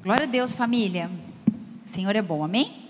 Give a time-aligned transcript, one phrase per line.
[0.00, 1.10] Glória a Deus, família.
[1.84, 2.88] O Senhor é bom, amém?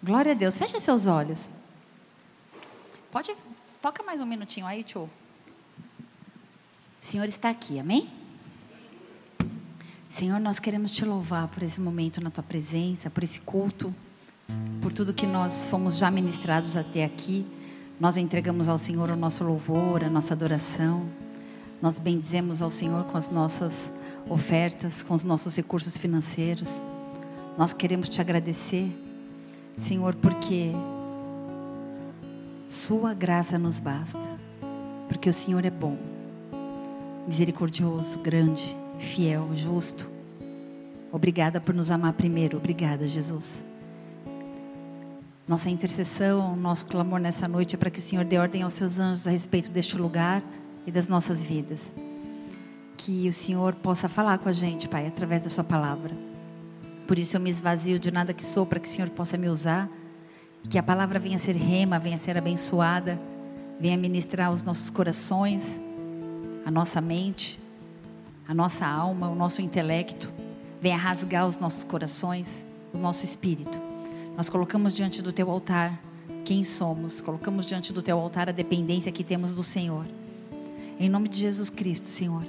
[0.00, 0.56] Glória a Deus.
[0.56, 1.50] Feche seus olhos.
[3.10, 3.34] Pode,
[3.82, 5.02] toca mais um minutinho aí, tio.
[5.02, 5.10] O
[7.00, 8.08] Senhor está aqui, amém?
[10.08, 13.92] Senhor, nós queremos te louvar por esse momento na tua presença, por esse culto,
[14.80, 17.44] por tudo que nós fomos já ministrados até aqui.
[18.00, 21.06] Nós entregamos ao Senhor o nosso louvor, a nossa adoração.
[21.82, 23.92] Nós bendizemos ao Senhor com as nossas
[24.28, 26.84] ofertas, com os nossos recursos financeiros.
[27.56, 28.88] Nós queremos te agradecer
[29.78, 30.72] Senhor, porque
[32.66, 34.18] Sua graça nos basta,
[35.08, 35.96] porque o Senhor é bom,
[37.26, 40.10] misericordioso, grande, fiel, justo.
[41.10, 43.64] Obrigada por nos amar primeiro, obrigada, Jesus.
[45.48, 48.98] Nossa intercessão, nosso clamor nessa noite é para que o Senhor dê ordem aos seus
[48.98, 50.42] anjos a respeito deste lugar
[50.86, 51.92] e das nossas vidas.
[52.96, 56.28] Que o Senhor possa falar com a gente, Pai, através da Sua palavra
[57.08, 59.48] por isso eu me esvazio de nada que sou, para que o Senhor possa me
[59.48, 59.88] usar.
[60.68, 63.18] Que a palavra venha a ser rema, venha a ser abençoada,
[63.80, 65.80] venha ministrar os nossos corações,
[66.66, 67.58] a nossa mente,
[68.46, 70.30] a nossa alma, o nosso intelecto.
[70.82, 73.87] Venha rasgar os nossos corações, o nosso espírito.
[74.38, 76.00] Nós colocamos diante do teu altar
[76.44, 80.06] quem somos, colocamos diante do teu altar a dependência que temos do Senhor.
[80.96, 82.44] Em nome de Jesus Cristo, Senhor,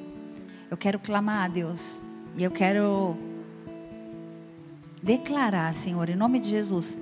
[0.70, 2.04] eu quero clamar a Deus
[2.38, 3.18] e eu quero
[5.02, 6.96] declarar, Senhor, em nome de Jesus,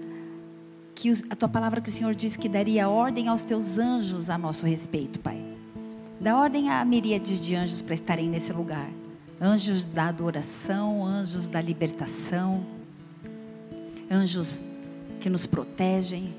[0.95, 4.37] que a tua palavra que o Senhor disse que daria ordem aos teus anjos a
[4.37, 5.43] nosso respeito, Pai.
[6.17, 8.89] Dá ordem a miríades de anjos para estarem nesse lugar.
[9.41, 12.65] Anjos da adoração, anjos da libertação,
[14.09, 14.61] anjos
[15.27, 16.33] que nos protegem.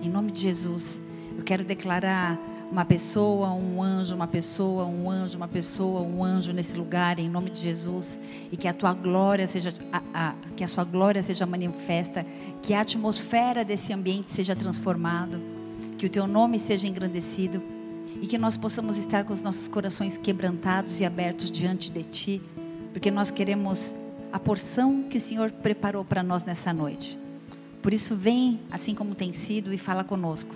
[0.00, 1.02] Em nome de Jesus,
[1.36, 2.38] eu quero declarar
[2.70, 7.28] uma pessoa, um anjo, uma pessoa, um anjo, uma pessoa, um anjo nesse lugar em
[7.28, 8.16] nome de Jesus
[8.52, 12.24] e que a tua glória seja a, a, que a sua glória seja manifesta,
[12.62, 15.40] que a atmosfera desse ambiente seja transformado,
[15.98, 17.60] que o teu nome seja engrandecido
[18.20, 22.42] e que nós possamos estar com os nossos corações quebrantados e abertos diante de ti,
[22.92, 23.96] porque nós queremos
[24.32, 27.21] a porção que o Senhor preparou para nós nessa noite.
[27.82, 30.54] Por isso vem, assim como tem sido e fala conosco.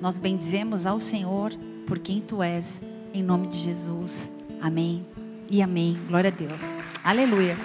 [0.00, 1.52] Nós bendizemos ao Senhor
[1.86, 4.32] por quem tu és, em nome de Jesus.
[4.60, 5.06] Amém
[5.48, 5.96] e amém.
[6.08, 6.76] Glória a Deus.
[7.04, 7.56] Aleluia.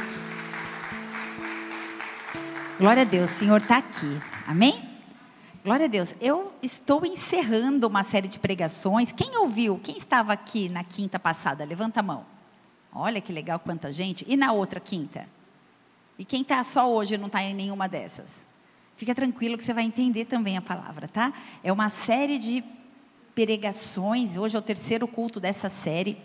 [2.78, 4.22] Glória a Deus, o Senhor está aqui.
[4.46, 4.88] Amém?
[5.64, 6.14] Glória a Deus.
[6.22, 9.12] Eu estou encerrando uma série de pregações.
[9.12, 9.80] Quem ouviu?
[9.84, 11.66] Quem estava aqui na quinta passada?
[11.66, 12.26] Levanta a mão.
[12.94, 14.24] Olha que legal quanta gente.
[14.28, 15.28] E na outra quinta?
[16.18, 18.49] E quem está só hoje não está em nenhuma dessas?
[19.00, 21.32] Fica tranquilo que você vai entender também a palavra, tá?
[21.64, 22.62] É uma série de
[23.34, 24.36] pregações.
[24.36, 26.18] Hoje é o terceiro culto dessa série,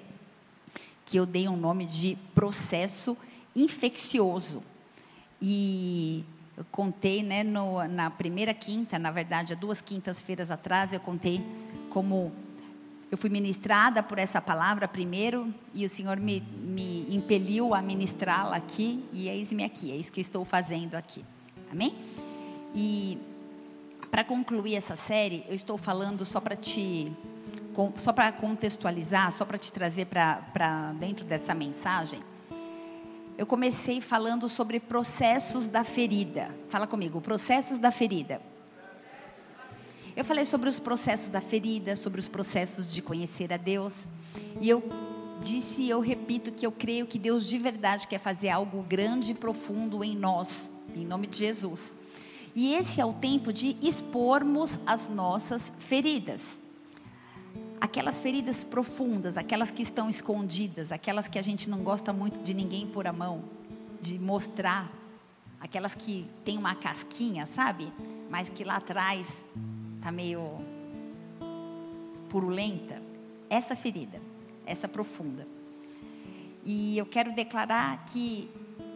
[1.05, 3.17] que eu dei um nome de processo
[3.55, 4.61] infeccioso.
[5.41, 6.25] E
[6.57, 11.41] eu contei, né, no, na primeira quinta, na verdade, há duas quintas-feiras atrás, eu contei
[11.91, 12.33] como
[13.09, 18.56] eu fui ministrada por essa palavra primeiro e o Senhor me, me impeliu a ministrá-la
[18.56, 21.25] aqui e eis-me aqui, é isso que estou fazendo aqui.
[21.71, 21.95] Amém?
[22.75, 23.19] E
[24.11, 27.12] para concluir essa série, eu estou falando só para te
[27.97, 32.21] só para contextualizar, só para te trazer para dentro dessa mensagem.
[33.37, 36.55] Eu comecei falando sobre processos da ferida.
[36.69, 38.41] Fala comigo, processos da ferida.
[40.17, 44.05] Eu falei sobre os processos da ferida, sobre os processos de conhecer a Deus.
[44.61, 44.81] E eu
[45.41, 49.33] disse e eu repito que eu creio que Deus de verdade quer fazer algo grande
[49.33, 51.97] e profundo em nós, em nome de Jesus.
[52.55, 56.61] E esse é o tempo de expormos as nossas feridas.
[57.81, 62.55] Aquelas feridas profundas, aquelas que estão escondidas, aquelas que a gente não gosta muito de
[62.55, 63.43] ninguém pôr a mão,
[64.01, 64.91] de mostrar,
[65.61, 67.93] aquelas que tem uma casquinha, sabe?
[68.31, 69.45] Mas que lá atrás
[70.00, 70.61] tá meio
[72.29, 73.03] purulenta.
[73.50, 74.21] Essa ferida,
[74.65, 75.47] essa profunda.
[76.65, 78.50] E eu quero declarar que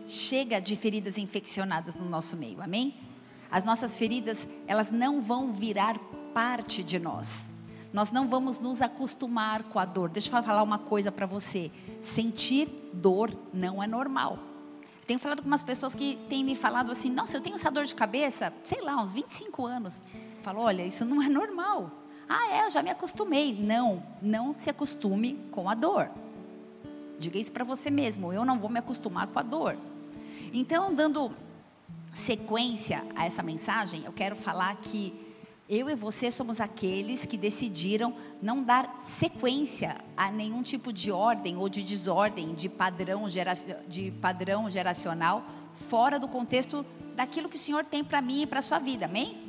[0.07, 2.95] chega de feridas infeccionadas no nosso meio, amém?
[3.51, 5.99] As nossas feridas, elas não vão virar
[6.35, 7.51] parte de nós.
[7.93, 10.11] Nós não vamos nos acostumar com a dor.
[10.11, 11.71] Deixa eu falar uma coisa para você.
[12.01, 14.39] Sentir dor não é normal.
[15.07, 17.87] Tenho falado com umas pessoas que têm me falado assim: nossa, eu tenho essa dor
[17.87, 20.03] de cabeça, sei lá, uns 25 anos.
[20.43, 21.91] falo: olha, isso não é normal.
[22.29, 23.55] Ah, é, eu já me acostumei.
[23.59, 26.11] Não, não se acostume com a dor.
[27.19, 29.79] Diga isso para você mesmo: eu não vou me acostumar com a dor.
[30.53, 31.33] Então, dando
[32.13, 35.27] sequência a essa mensagem, eu quero falar que
[35.69, 41.59] Eu e você somos aqueles que decidiram não dar sequência a nenhum tipo de ordem
[41.59, 43.53] ou de desordem, de padrão, gera,
[43.87, 45.45] de padrão geracional,
[45.75, 49.05] fora do contexto daquilo que o Senhor tem para mim e para a sua vida,
[49.05, 49.47] amém?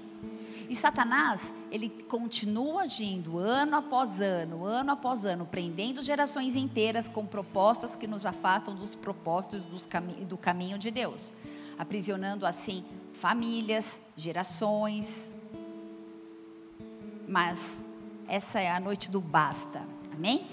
[0.68, 7.26] E Satanás, ele continua agindo ano após ano, ano após ano, prendendo gerações inteiras com
[7.26, 11.34] propostas que nos afastam dos propósitos dos cami do caminho de Deus,
[11.80, 15.36] aprisionando assim famílias, gerações.
[17.28, 17.84] Mas
[18.28, 19.82] essa é a noite do basta,
[20.14, 20.46] amém?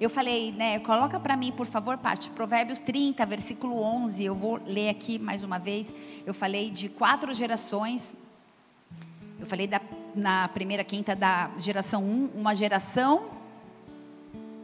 [0.00, 4.58] Eu falei, né, coloca para mim, por favor, parte, Provérbios 30, versículo 11, eu vou
[4.64, 5.94] ler aqui mais uma vez.
[6.24, 8.14] Eu falei de quatro gerações
[9.40, 9.80] eu falei da,
[10.14, 13.30] na primeira quinta da geração 1, uma geração,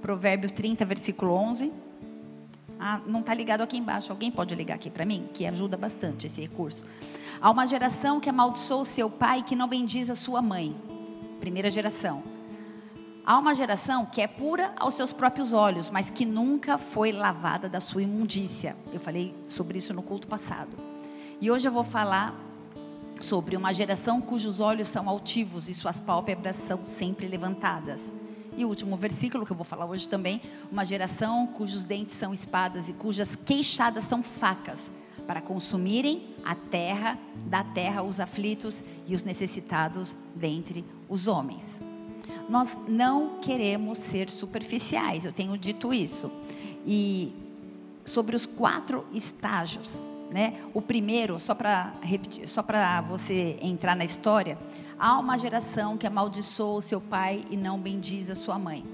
[0.03, 1.73] Provérbios 30, versículo 11.
[2.79, 4.13] Ah, não está ligado aqui embaixo.
[4.13, 5.29] Alguém pode ligar aqui para mim?
[5.33, 6.85] Que ajuda bastante esse recurso.
[7.41, 10.77] Há uma geração que amaldiçoou seu pai que não bendiz a sua mãe.
[11.41, 12.23] Primeira geração.
[13.25, 17.69] Há uma geração que é pura aos seus próprios olhos, mas que nunca foi lavada
[17.69, 18.77] da sua imundícia.
[18.93, 20.77] Eu falei sobre isso no culto passado.
[21.41, 22.35] E hoje eu vou falar
[23.19, 28.15] sobre uma geração cujos olhos são altivos e suas pálpebras são sempre levantadas.
[28.57, 32.33] E o último versículo que eu vou falar hoje também, uma geração cujos dentes são
[32.33, 34.93] espadas e cujas queixadas são facas,
[35.27, 41.83] para consumirem a terra, da terra os aflitos e os necessitados dentre os homens.
[42.49, 46.31] Nós não queremos ser superficiais, eu tenho dito isso.
[46.87, 47.35] E
[48.05, 50.55] sobre os quatro estágios né?
[50.75, 54.59] O primeiro, só para repetir, só para você entrar na história,
[54.99, 58.85] há uma geração que amaldiçoa o seu pai e não bendiz a sua mãe.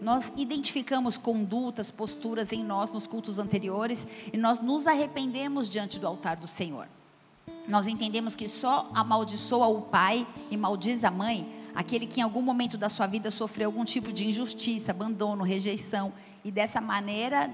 [0.00, 6.06] Nós identificamos condutas, posturas em nós nos cultos anteriores e nós nos arrependemos diante do
[6.06, 6.88] altar do Senhor.
[7.68, 12.42] Nós entendemos que só amaldiçoa o pai e maldiz a mãe aquele que em algum
[12.42, 16.12] momento da sua vida sofreu algum tipo de injustiça, abandono, rejeição
[16.44, 17.50] e dessa maneira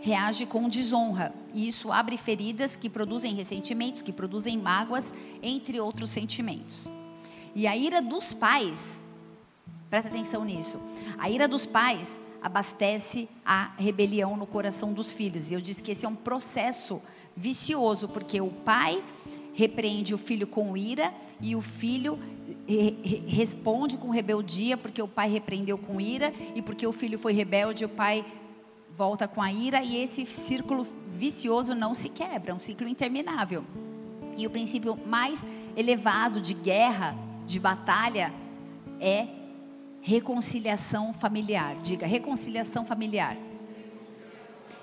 [0.00, 1.32] reage com desonra.
[1.54, 6.88] E isso abre feridas que produzem ressentimentos, que produzem mágoas, entre outros sentimentos.
[7.54, 9.04] E a ira dos pais,
[9.90, 10.80] presta atenção nisso,
[11.18, 15.50] a ira dos pais abastece a rebelião no coração dos filhos.
[15.50, 17.00] E eu disse que esse é um processo
[17.36, 19.02] vicioso, porque o pai
[19.54, 22.18] repreende o filho com ira e o filho
[23.26, 27.84] responde com rebeldia, porque o pai repreendeu com ira e porque o filho foi rebelde,
[27.84, 28.24] o pai
[28.96, 33.64] volta com a ira e esse círculo vicioso não se quebra, é um ciclo interminável.
[34.36, 35.44] E o princípio mais
[35.76, 37.16] elevado de guerra,
[37.46, 38.32] de batalha,
[39.00, 39.26] é
[40.00, 41.76] reconciliação familiar.
[41.76, 43.36] Diga, reconciliação familiar.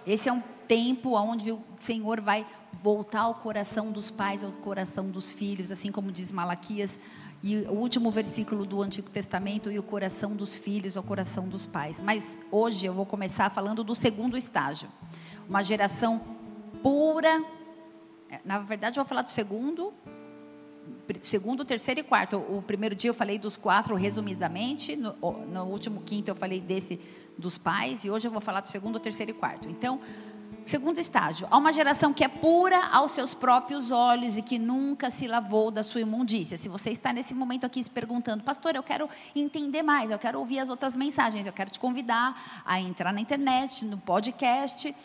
[0.06, 5.10] Esse é um tempo onde o Senhor vai voltar ao coração dos pais, ao coração
[5.10, 7.00] dos filhos, assim como diz Malaquias
[7.42, 11.66] e o último versículo do Antigo Testamento, e o coração dos filhos ao coração dos
[11.66, 12.00] pais.
[12.00, 14.90] Mas hoje eu vou começar falando do segundo estágio.
[15.48, 16.22] Uma geração
[16.84, 17.44] pura.
[18.30, 19.94] É, na verdade, eu vou falar do segundo,
[21.22, 22.38] segundo, terceiro e quarto.
[22.38, 25.14] O primeiro dia eu falei dos quatro resumidamente, no,
[25.48, 27.00] no último quinto eu falei desse
[27.38, 29.70] dos pais, e hoje eu vou falar do segundo, terceiro e quarto.
[29.70, 30.00] Então,
[30.70, 35.10] Segundo estágio, há uma geração que é pura aos seus próprios olhos e que nunca
[35.10, 36.60] se lavou da sua imundícia.
[36.60, 40.38] Se você está nesse momento aqui se perguntando, pastor, eu quero entender mais, eu quero
[40.38, 44.96] ouvir as outras mensagens, eu quero te convidar a entrar na internet, no podcast,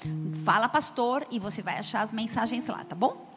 [0.45, 3.34] fala pastor, e você vai achar as mensagens lá, tá bom?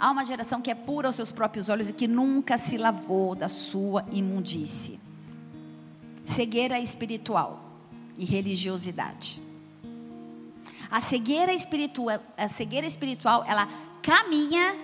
[0.00, 3.34] Há uma geração que é pura aos seus próprios olhos e que nunca se lavou
[3.34, 4.98] da sua imundície.
[6.24, 7.62] Cegueira espiritual
[8.16, 9.42] e religiosidade.
[10.90, 13.68] A cegueira espiritual, a cegueira espiritual, ela
[14.02, 14.74] caminha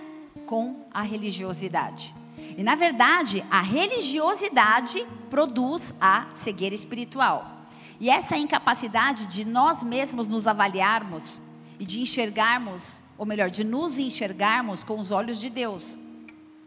[0.45, 2.13] com a religiosidade.
[2.55, 7.65] E na verdade, a religiosidade produz a cegueira espiritual.
[7.99, 11.41] E essa incapacidade de nós mesmos nos avaliarmos
[11.79, 15.99] e de enxergarmos, ou melhor, de nos enxergarmos com os olhos de Deus.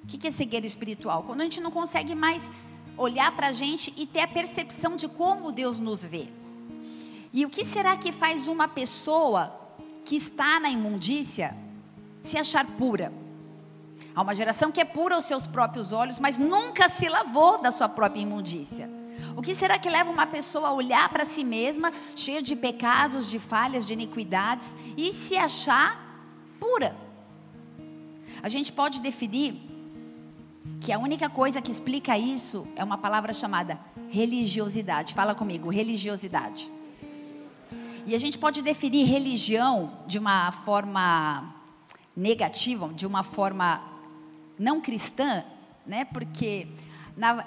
[0.02, 1.22] O que é cegueira espiritual?
[1.22, 2.50] Quando a gente não consegue mais
[2.96, 6.28] olhar para a gente e ter a percepção de como Deus nos vê.
[7.32, 9.56] E o que será que faz uma pessoa
[10.04, 11.56] que está na imundícia
[12.20, 13.12] se achar pura?
[14.14, 17.70] Há uma geração que é pura aos seus próprios olhos, mas nunca se lavou da
[17.70, 18.90] sua própria imundícia.
[19.36, 23.30] O que será que leva uma pessoa a olhar para si mesma, cheia de pecados,
[23.30, 26.09] de falhas, de iniquidades, e se achar
[26.60, 26.94] pura?
[28.42, 29.54] A gente pode definir
[30.80, 35.14] que a única coisa que explica isso é uma palavra chamada religiosidade.
[35.14, 36.70] Fala comigo, religiosidade.
[38.06, 41.54] E a gente pode definir religião de uma forma
[42.16, 43.82] negativa, de uma forma
[44.58, 45.44] não cristã,
[45.86, 46.04] né?
[46.06, 46.66] Porque
[47.16, 47.44] na,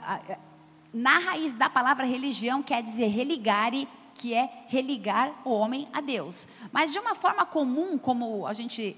[0.94, 6.48] na raiz da palavra religião quer dizer religare, que é religar o homem a Deus.
[6.72, 8.96] Mas de uma forma comum, como a gente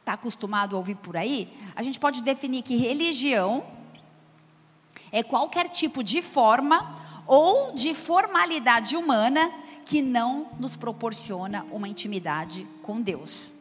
[0.00, 3.64] está acostumado a ouvir por aí, a gente pode definir que religião
[5.10, 6.94] é qualquer tipo de forma
[7.26, 9.50] ou de formalidade humana
[9.84, 13.56] que não nos proporciona uma intimidade com Deus.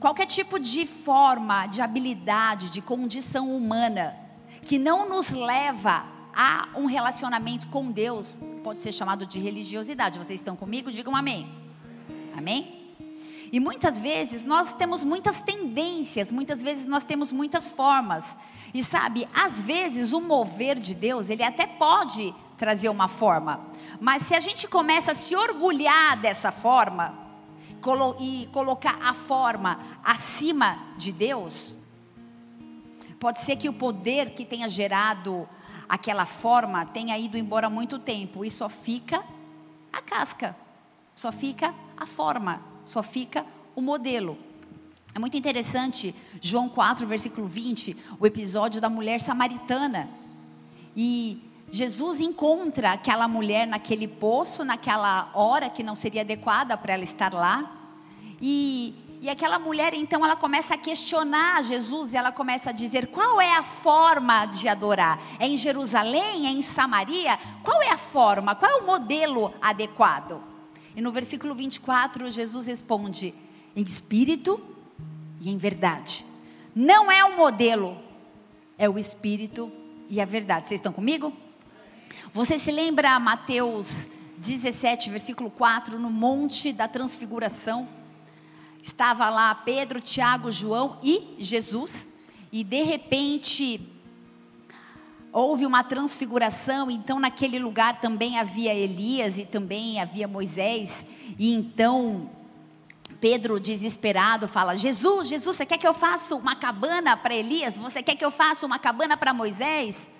[0.00, 4.16] Qualquer tipo de forma, de habilidade, de condição humana
[4.62, 10.18] que não nos leva a um relacionamento com Deus, pode ser chamado de religiosidade.
[10.18, 10.90] Vocês estão comigo?
[10.90, 11.48] Digam amém.
[12.36, 12.84] Amém?
[13.52, 18.36] E muitas vezes nós temos muitas tendências, muitas vezes nós temos muitas formas.
[18.74, 23.60] E sabe, às vezes o mover de Deus, ele até pode trazer uma forma,
[24.00, 27.16] mas se a gente começa a se orgulhar dessa forma
[28.18, 31.78] e colocar a forma acima de Deus,
[33.20, 35.48] pode ser que o poder que tenha gerado
[35.88, 39.22] aquela forma tenha ido embora há muito tempo e só fica
[39.92, 40.56] a casca,
[41.14, 44.36] só fica a forma, só fica o modelo.
[45.14, 50.08] É muito interessante, João 4, versículo 20, o episódio da mulher samaritana.
[50.96, 57.04] E Jesus encontra aquela mulher naquele poço, naquela hora que não seria adequada para ela
[57.04, 57.70] estar lá.
[58.40, 63.06] E e aquela mulher, então, ela começa a questionar Jesus e ela começa a dizer:
[63.06, 65.18] qual é a forma de adorar?
[65.38, 66.46] É em Jerusalém?
[66.46, 67.38] É em Samaria?
[67.62, 68.54] Qual é a forma?
[68.54, 70.44] Qual é o modelo adequado?
[70.94, 73.34] E no versículo 24, Jesus responde:
[73.74, 74.62] em espírito
[75.40, 76.26] e em verdade.
[76.76, 77.96] Não é o modelo,
[78.76, 79.72] é o espírito
[80.06, 80.68] e a verdade.
[80.68, 81.32] Vocês estão comigo?
[82.34, 88.03] Você se lembra Mateus 17, versículo 4, no Monte da Transfiguração?
[88.84, 92.06] Estava lá Pedro, Tiago, João e Jesus.
[92.52, 93.80] E de repente
[95.32, 101.06] houve uma transfiguração, então naquele lugar também havia Elias e também havia Moisés.
[101.38, 102.28] E então
[103.22, 107.78] Pedro, desesperado, fala: Jesus, Jesus, você quer que eu faça uma cabana para Elias?
[107.78, 110.10] Você quer que eu faça uma cabana para Moisés?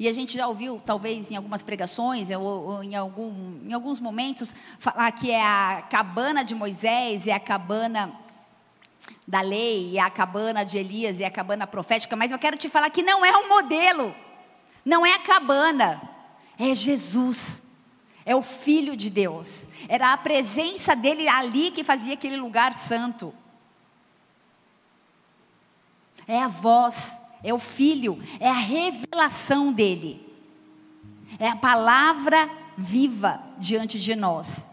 [0.00, 4.00] E a gente já ouviu, talvez em algumas pregações, ou, ou em, algum, em alguns
[4.00, 8.10] momentos, falar que é a cabana de Moisés, é a cabana
[9.28, 12.70] da lei, é a cabana de Elias, é a cabana profética, mas eu quero te
[12.70, 14.16] falar que não é o modelo,
[14.86, 16.00] não é a cabana,
[16.58, 17.62] é Jesus.
[18.24, 19.68] É o Filho de Deus.
[19.86, 23.34] Era a presença dele ali que fazia aquele lugar santo.
[26.26, 30.20] É a voz é o Filho, é a revelação dele,
[31.38, 34.70] é a palavra viva diante de nós.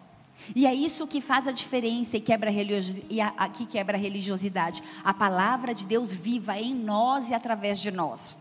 [0.56, 4.82] E é isso que faz a diferença e, quebra e aqui quebra a religiosidade.
[5.04, 8.38] A palavra de Deus viva em nós e através de nós.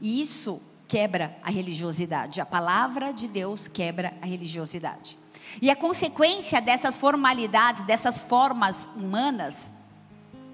[0.00, 2.40] E isso quebra a religiosidade.
[2.40, 5.18] A palavra de Deus quebra a religiosidade.
[5.60, 9.70] E a consequência dessas formalidades, dessas formas humanas,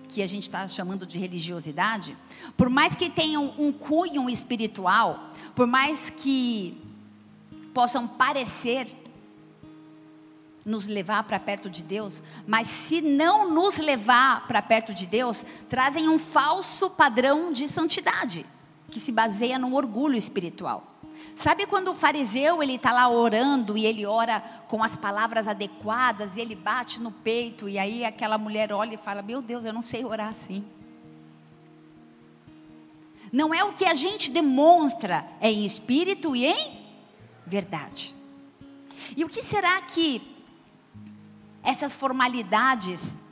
[0.08, 2.16] que a gente está chamando de religiosidade,
[2.56, 6.80] por mais que tenham um cunho espiritual, por mais que
[7.74, 8.88] possam parecer
[10.64, 15.44] nos levar para perto de Deus, mas se não nos levar para perto de Deus,
[15.68, 18.44] trazem um falso padrão de santidade,
[18.90, 20.97] que se baseia no orgulho espiritual.
[21.34, 26.36] Sabe quando o fariseu ele está lá orando e ele ora com as palavras adequadas
[26.36, 29.72] e ele bate no peito e aí aquela mulher olha e fala: Meu Deus, eu
[29.72, 30.64] não sei orar assim.
[33.32, 36.86] Não é o que a gente demonstra, é em espírito e em
[37.46, 38.14] verdade.
[39.16, 40.22] E o que será que
[41.62, 43.24] essas formalidades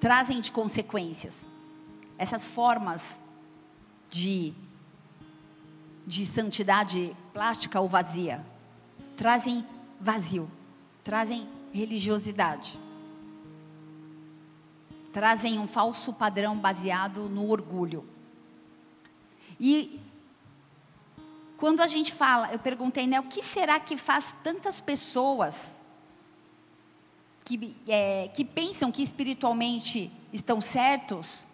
[0.00, 1.46] trazem de consequências?
[2.18, 3.22] Essas formas
[4.08, 4.54] de
[6.06, 8.44] de santidade plástica ou vazia.
[9.16, 9.66] Trazem
[10.00, 10.48] vazio,
[11.02, 12.78] trazem religiosidade.
[15.12, 18.06] Trazem um falso padrão baseado no orgulho.
[19.58, 20.00] E
[21.56, 25.82] quando a gente fala, eu perguntei, né, o que será que faz tantas pessoas
[27.42, 31.46] que, é, que pensam que espiritualmente estão certos,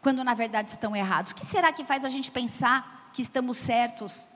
[0.00, 1.32] quando na verdade estão errados?
[1.32, 4.26] O que será que faz a gente pensar que estamos certos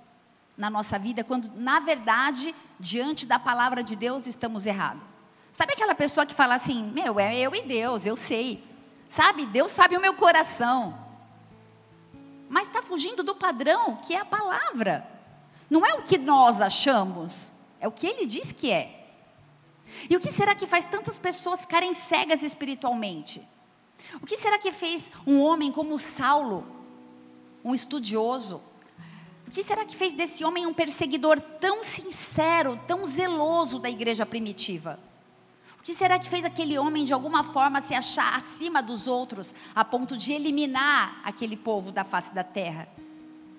[0.56, 5.02] na nossa vida, quando na verdade, diante da palavra de Deus, estamos errados.
[5.52, 8.64] Sabe aquela pessoa que fala assim: Meu, é eu e Deus, eu sei.
[9.08, 10.98] Sabe, Deus sabe o meu coração.
[12.48, 15.06] Mas está fugindo do padrão, que é a palavra.
[15.68, 19.02] Não é o que nós achamos, é o que ele diz que é.
[20.08, 23.46] E o que será que faz tantas pessoas ficarem cegas espiritualmente?
[24.20, 26.66] O que será que fez um homem como Saulo,
[27.64, 28.60] um estudioso?
[29.46, 34.24] O que será que fez desse homem um perseguidor tão sincero, tão zeloso da igreja
[34.24, 34.98] primitiva?
[35.78, 39.52] O que será que fez aquele homem de alguma forma se achar acima dos outros,
[39.74, 42.88] a ponto de eliminar aquele povo da face da terra?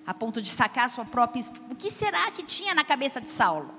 [0.06, 1.44] A ponto de sacar sua própria.
[1.70, 3.70] O que será que tinha na cabeça de Saulo?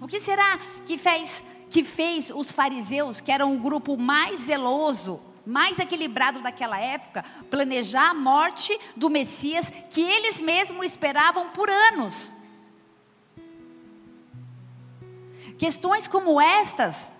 [0.00, 5.20] O que será que fez, que fez os fariseus, que eram o grupo mais zeloso,
[5.46, 12.34] mais equilibrado daquela época, planejar a morte do Messias que eles mesmos esperavam por anos?
[15.58, 17.14] Questões como estas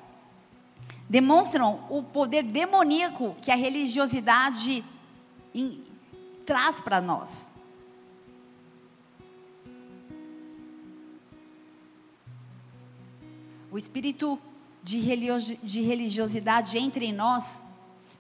[1.08, 4.84] demonstram o poder demoníaco que a religiosidade
[5.54, 5.84] in,
[6.44, 7.52] traz para nós.
[13.70, 14.38] O espírito
[14.82, 15.00] de,
[15.62, 17.63] de religiosidade entra em nós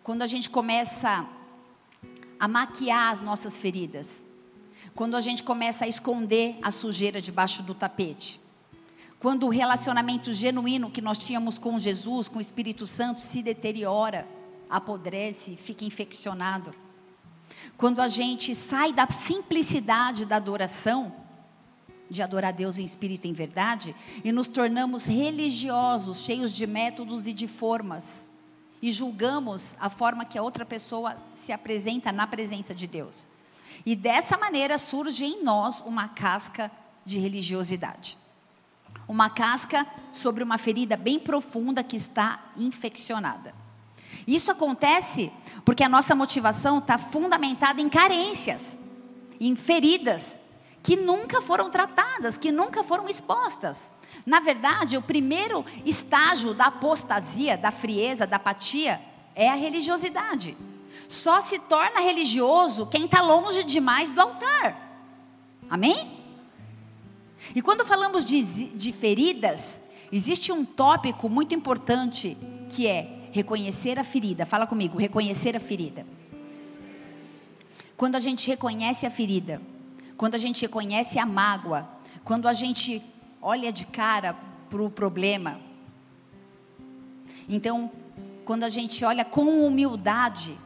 [0.04, 1.26] quando a gente começa
[2.38, 4.22] a maquiar as nossas feridas,
[4.94, 8.38] quando a gente começa a esconder a sujeira debaixo do tapete.
[9.18, 14.28] Quando o relacionamento genuíno que nós tínhamos com Jesus, com o Espírito Santo, se deteriora,
[14.68, 16.74] apodrece, fica infeccionado.
[17.78, 21.14] Quando a gente sai da simplicidade da adoração,
[22.10, 27.26] de adorar Deus em espírito e em verdade, e nos tornamos religiosos, cheios de métodos
[27.26, 28.28] e de formas,
[28.84, 33.26] e julgamos a forma que a outra pessoa se apresenta na presença de Deus.
[33.86, 36.70] E dessa maneira surge em nós uma casca
[37.02, 38.18] de religiosidade
[39.08, 43.54] uma casca sobre uma ferida bem profunda que está infeccionada.
[44.26, 45.30] Isso acontece
[45.64, 48.78] porque a nossa motivação está fundamentada em carências,
[49.40, 50.40] em feridas
[50.82, 53.92] que nunca foram tratadas, que nunca foram expostas.
[54.26, 59.00] Na verdade, o primeiro estágio da apostasia, da frieza, da apatia,
[59.34, 60.56] é a religiosidade.
[61.08, 64.98] Só se torna religioso quem está longe demais do altar.
[65.68, 66.18] Amém?
[67.54, 72.36] E quando falamos de, de feridas, existe um tópico muito importante
[72.70, 74.46] que é reconhecer a ferida.
[74.46, 76.06] Fala comigo, reconhecer a ferida.
[77.96, 79.60] Quando a gente reconhece a ferida,
[80.16, 81.86] quando a gente reconhece a mágoa,
[82.24, 83.02] quando a gente
[83.44, 84.34] olha de cara
[84.70, 85.60] para o problema,
[87.48, 87.90] então,
[88.44, 90.56] quando a gente olha com humildade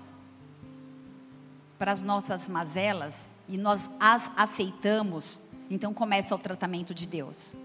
[1.78, 7.56] para as nossas mazelas e nós as aceitamos, então começa o tratamento de Deus.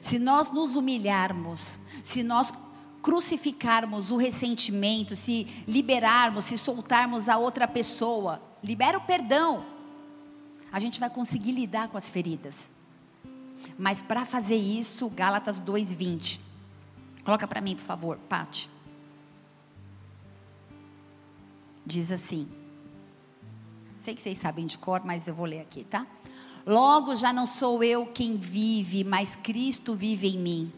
[0.00, 2.52] Se nós nos humilharmos, se nós
[3.02, 9.64] crucificarmos o ressentimento, se liberarmos, se soltarmos a outra pessoa, libera o perdão,
[10.70, 12.70] a gente vai conseguir lidar com as feridas.
[13.78, 16.40] Mas para fazer isso, Gálatas 2:20.
[17.24, 18.68] Coloca para mim, por favor, Pati.
[21.84, 22.48] Diz assim.
[23.98, 26.06] Sei que vocês sabem de cor, mas eu vou ler aqui, tá?
[26.66, 30.72] Logo já não sou eu quem vive, mas Cristo vive em mim.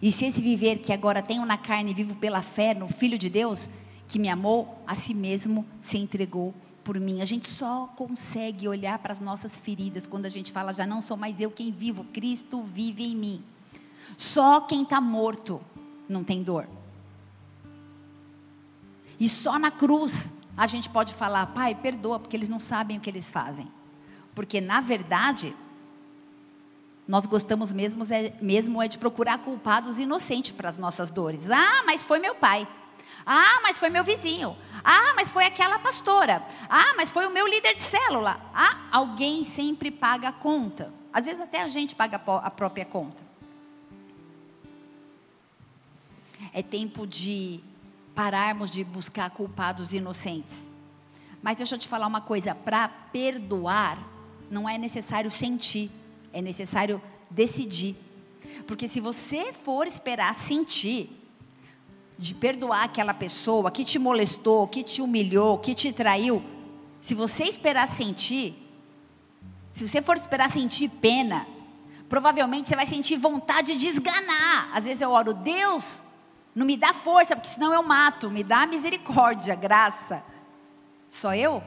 [0.00, 3.28] E se esse viver que agora tenho na carne vivo pela fé no Filho de
[3.28, 3.68] Deus,
[4.06, 6.54] que me amou, a si mesmo se entregou
[6.88, 7.20] por mim.
[7.20, 11.02] A gente só consegue olhar para as nossas feridas quando a gente fala, já não
[11.02, 13.44] sou mais eu quem vivo, Cristo vive em mim.
[14.16, 15.60] Só quem está morto
[16.08, 16.66] não tem dor.
[19.20, 23.00] E só na cruz a gente pode falar, Pai, perdoa, porque eles não sabem o
[23.02, 23.68] que eles fazem.
[24.34, 25.54] Porque, na verdade,
[27.06, 31.50] nós gostamos mesmo é, mesmo é de procurar culpados inocentes para as nossas dores.
[31.50, 32.66] Ah, mas foi meu pai.
[33.24, 34.56] Ah, mas foi meu vizinho.
[34.84, 36.42] Ah, mas foi aquela pastora.
[36.68, 38.40] Ah, mas foi o meu líder de célula.
[38.54, 40.92] Ah, alguém sempre paga a conta.
[41.12, 43.22] Às vezes até a gente paga a própria conta.
[46.52, 47.60] É tempo de
[48.14, 50.72] pararmos de buscar culpados inocentes.
[51.42, 53.98] Mas deixa eu te falar uma coisa: para perdoar,
[54.50, 55.90] não é necessário sentir,
[56.32, 57.96] é necessário decidir.
[58.66, 61.10] Porque se você for esperar sentir,
[62.18, 66.42] de perdoar aquela pessoa que te molestou, que te humilhou, que te traiu,
[67.00, 68.56] se você esperar sentir,
[69.72, 71.46] se você for esperar sentir pena,
[72.08, 74.68] provavelmente você vai sentir vontade de esganar.
[74.74, 76.02] Às vezes eu oro, Deus,
[76.54, 80.24] não me dá força, porque senão eu mato, me dá misericórdia, graça.
[81.08, 81.62] Só eu?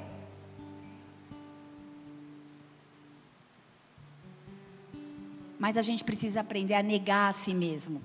[5.58, 8.02] Mas a gente precisa aprender a negar a si mesmo.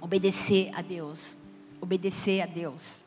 [0.00, 1.38] Obedecer a Deus
[1.86, 3.06] obedecer a Deus.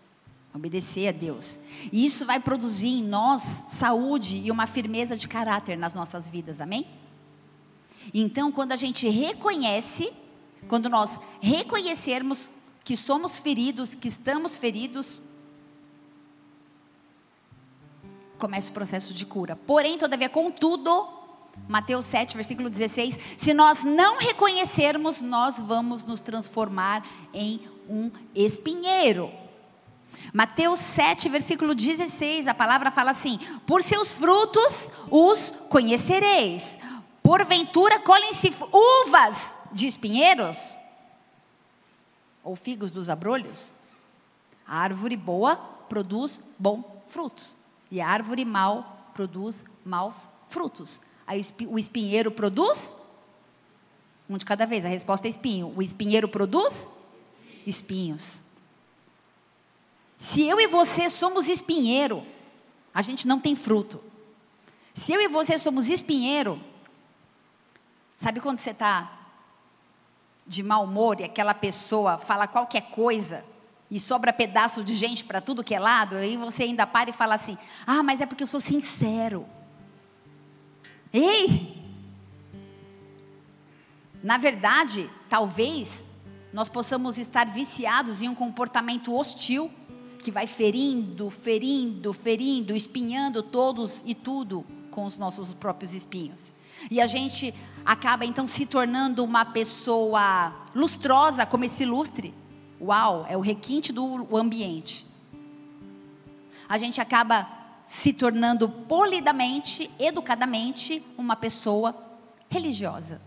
[0.53, 1.59] Obedecer a Deus.
[1.91, 6.61] E isso vai produzir em nós saúde e uma firmeza de caráter nas nossas vidas,
[6.61, 6.87] amém?
[8.13, 10.11] Então, quando a gente reconhece,
[10.69, 12.49] quando nós reconhecermos
[12.83, 15.23] que somos feridos, que estamos feridos,
[18.39, 19.57] começa o processo de cura.
[19.57, 21.05] Porém, todavia, contudo,
[21.67, 27.59] Mateus 7, versículo 16: se nós não reconhecermos, nós vamos nos transformar em
[27.89, 29.31] um espinheiro.
[30.33, 36.77] Mateus 7, versículo 16, a palavra fala assim: Por seus frutos os conhecereis.
[37.23, 40.77] Porventura colhem-se uvas de espinheiros?
[42.43, 43.73] Ou figos dos abrolhos?
[44.65, 47.57] A árvore boa produz bons frutos,
[47.89, 51.01] e a árvore mal produz maus frutos.
[51.67, 52.95] o espinheiro produz?
[54.29, 55.73] Um de cada vez, a resposta é espinho.
[55.75, 56.87] O espinheiro produz?
[57.65, 58.43] Espinhos.
[60.19, 62.25] Se eu e você somos espinheiro,
[62.93, 64.03] a gente não tem fruto.
[64.93, 66.59] Se eu e você somos espinheiro,
[68.17, 69.17] sabe quando você está
[70.45, 73.45] de mau humor e aquela pessoa fala qualquer coisa
[73.89, 77.13] e sobra pedaço de gente para tudo que é lado, aí você ainda para e
[77.13, 79.47] fala assim: ah, mas é porque eu sou sincero.
[81.13, 81.79] Ei!
[84.21, 86.08] Na verdade, talvez
[86.51, 89.71] nós possamos estar viciados em um comportamento hostil
[90.21, 96.53] que vai ferindo, ferindo, ferindo, espinhando todos e tudo com os nossos próprios espinhos.
[96.89, 97.53] E a gente
[97.85, 102.33] acaba então se tornando uma pessoa lustrosa como esse lustre.
[102.81, 105.05] Uau, é o requinte do ambiente.
[106.67, 107.47] A gente acaba
[107.85, 111.95] se tornando polidamente, educadamente, uma pessoa
[112.49, 113.21] religiosa.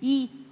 [0.00, 0.43] E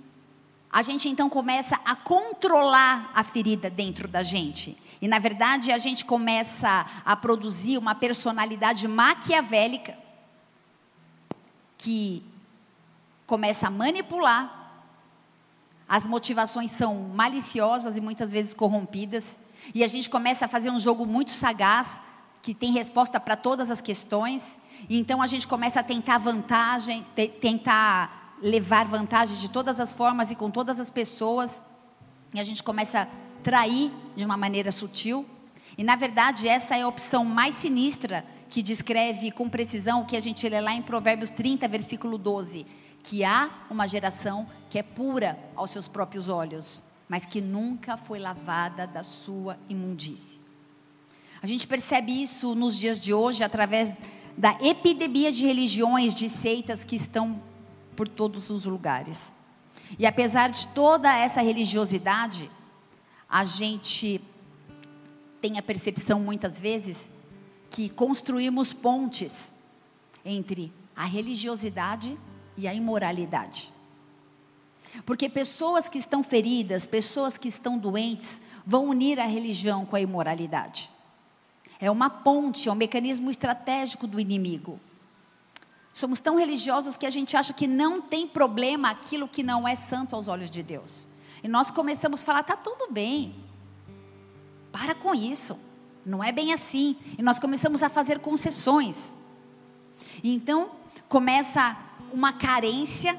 [0.72, 4.74] a gente então começa a controlar a ferida dentro da gente.
[5.02, 9.98] E na verdade a gente começa a produzir uma personalidade maquiavélica
[11.76, 12.22] que
[13.26, 14.60] começa a manipular.
[15.86, 19.38] As motivações são maliciosas e muitas vezes corrompidas.
[19.74, 22.00] E a gente começa a fazer um jogo muito sagaz,
[22.40, 24.58] que tem resposta para todas as questões.
[24.88, 27.04] E então a gente começa a tentar vantagem,
[27.40, 31.62] tentar levar vantagem de todas as formas e com todas as pessoas,
[32.34, 33.06] e a gente começa a
[33.42, 35.24] trair de uma maneira sutil.
[35.78, 40.16] E na verdade, essa é a opção mais sinistra que descreve com precisão o que
[40.16, 42.66] a gente lê lá em Provérbios 30, versículo 12:
[43.02, 48.18] que há uma geração que é pura aos seus próprios olhos, mas que nunca foi
[48.18, 50.40] lavada da sua imundície.
[51.42, 53.94] A gente percebe isso nos dias de hoje através
[54.36, 57.40] da epidemia de religiões, de seitas que estão
[58.02, 59.32] por todos os lugares.
[59.96, 62.50] E apesar de toda essa religiosidade,
[63.30, 64.20] a gente
[65.40, 67.08] tem a percepção muitas vezes
[67.70, 69.54] que construímos pontes
[70.24, 72.18] entre a religiosidade
[72.56, 73.72] e a imoralidade.
[75.06, 80.00] Porque pessoas que estão feridas, pessoas que estão doentes, vão unir a religião com a
[80.00, 80.90] imoralidade.
[81.78, 84.80] É uma ponte, é um mecanismo estratégico do inimigo.
[85.92, 89.74] Somos tão religiosos que a gente acha que não tem problema aquilo que não é
[89.74, 91.06] santo aos olhos de Deus.
[91.42, 93.34] E nós começamos a falar, tá tudo bem.
[94.70, 95.58] Para com isso.
[96.04, 96.96] Não é bem assim.
[97.18, 99.14] E nós começamos a fazer concessões.
[100.22, 100.70] E então
[101.08, 101.76] começa
[102.12, 103.18] uma carência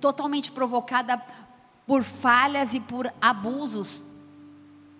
[0.00, 1.22] totalmente provocada
[1.86, 4.04] por falhas e por abusos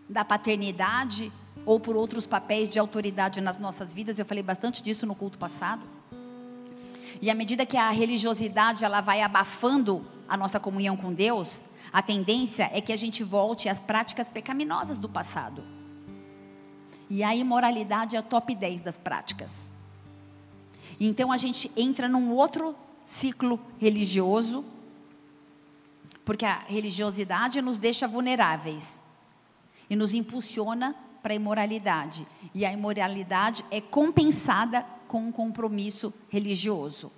[0.09, 1.33] da paternidade
[1.65, 4.19] ou por outros papéis de autoridade nas nossas vidas.
[4.19, 5.98] Eu falei bastante disso no culto passado.
[7.21, 12.03] E à medida que a religiosidade ela vai abafando a nossa comunhão com Deus, a
[12.03, 15.65] tendência é que a gente volte às práticas pecaminosas do passado.
[17.11, 19.69] E a imoralidade é a top 10 das práticas.
[21.01, 24.65] Então a gente entra num outro ciclo religioso,
[26.25, 29.03] porque a religiosidade nos deixa vulneráveis
[29.89, 32.27] e nos impulsiona para a imoralidade.
[32.55, 37.11] E a imoralidade é compensada com um compromisso religioso.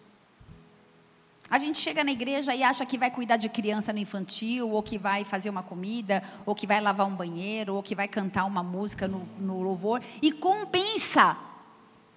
[1.50, 4.80] A gente chega na igreja e acha que vai cuidar de criança no infantil, ou
[4.82, 8.44] que vai fazer uma comida, ou que vai lavar um banheiro, ou que vai cantar
[8.44, 11.36] uma música no, no louvor, e compensa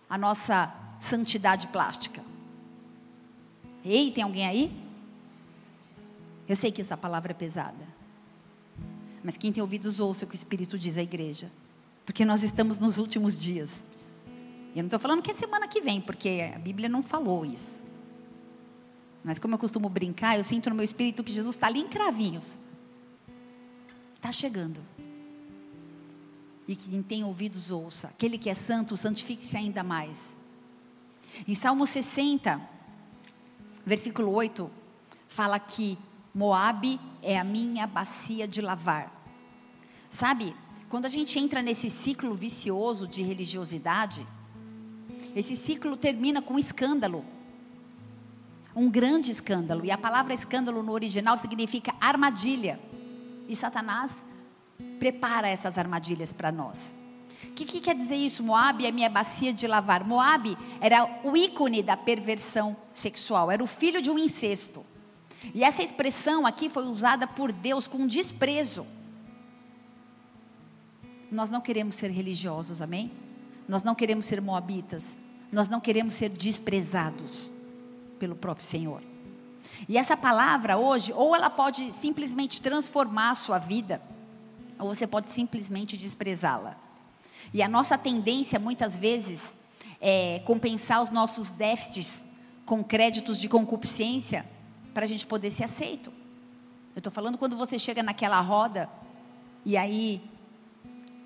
[0.07, 2.21] a nossa santidade plástica.
[3.83, 4.71] Ei, tem alguém aí?
[6.47, 7.93] Eu sei que essa palavra é pesada.
[9.23, 11.49] Mas quem tem ouvidos ouça o que o Espírito diz à igreja.
[12.05, 13.83] Porque nós estamos nos últimos dias.
[14.75, 17.83] Eu não estou falando que é semana que vem, porque a Bíblia não falou isso.
[19.23, 21.87] Mas como eu costumo brincar, eu sinto no meu espírito que Jesus está ali em
[21.87, 22.57] cravinhos.
[24.15, 24.81] Está chegando.
[26.67, 28.07] E quem tem ouvidos ouça.
[28.07, 30.35] Aquele que é santo, santifique-se ainda mais.
[31.47, 32.59] Em Salmo 60,
[33.85, 34.69] versículo 8,
[35.27, 35.97] fala que
[36.33, 39.11] Moabe é a minha bacia de lavar.
[40.09, 40.55] Sabe,
[40.89, 44.25] quando a gente entra nesse ciclo vicioso de religiosidade,
[45.35, 47.23] Esse ciclo termina com escândalo.
[48.75, 49.83] Um grande escândalo.
[49.85, 52.79] E a palavra escândalo no original significa armadilha.
[53.47, 54.25] E Satanás
[54.99, 56.95] prepara essas armadilhas para nós.
[57.43, 58.41] O que, que, quer dizer isso?
[58.41, 60.03] Moab é minha bacia de lavar.
[60.03, 64.85] Moab era o ícone da perversão sexual, era o filho de um incesto.
[65.53, 68.87] E essa expressão aqui foi usada por Deus com desprezo.
[71.29, 73.11] Nós não queremos ser religiosos, amém?
[73.67, 75.17] Nós não queremos ser moabitas.
[75.53, 77.53] Nós não queremos ser desprezados
[78.17, 79.01] pelo próprio Senhor.
[79.87, 84.01] E essa palavra hoje, ou ela pode simplesmente transformar a sua vida,
[84.79, 86.75] ou você pode simplesmente desprezá-la.
[87.53, 89.55] E a nossa tendência, muitas vezes,
[90.01, 92.23] é compensar os nossos déficits
[92.65, 94.45] com créditos de concupiscência
[94.93, 96.11] para a gente poder ser aceito.
[96.95, 98.89] Eu estou falando quando você chega naquela roda
[99.65, 100.21] e aí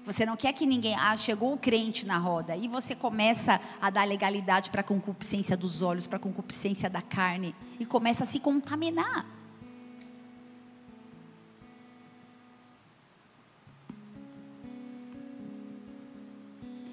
[0.08, 0.96] você não quer que ninguém.
[0.96, 2.56] Ah, chegou o crente na roda.
[2.56, 7.02] E você começa a dar legalidade para a concupiscência dos olhos, para a concupiscência da
[7.02, 7.54] carne.
[7.78, 9.26] E começa a se contaminar.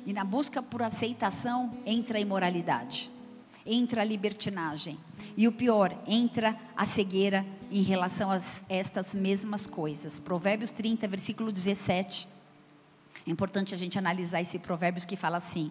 [0.05, 3.11] E na busca por aceitação entra a imoralidade,
[3.65, 4.99] entra a libertinagem.
[5.37, 10.19] E o pior, entra a cegueira em relação a estas mesmas coisas.
[10.19, 12.34] Provérbios 30, versículo 17.
[13.27, 15.71] É importante a gente analisar esse provérbios que fala assim: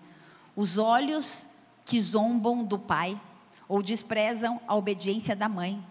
[0.56, 1.48] Os olhos
[1.86, 3.20] que zombam do pai
[3.68, 5.86] ou desprezam a obediência da mãe,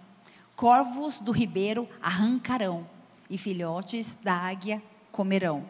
[0.57, 2.89] corvos do ribeiro arrancarão
[3.29, 5.69] e filhotes da águia comerão.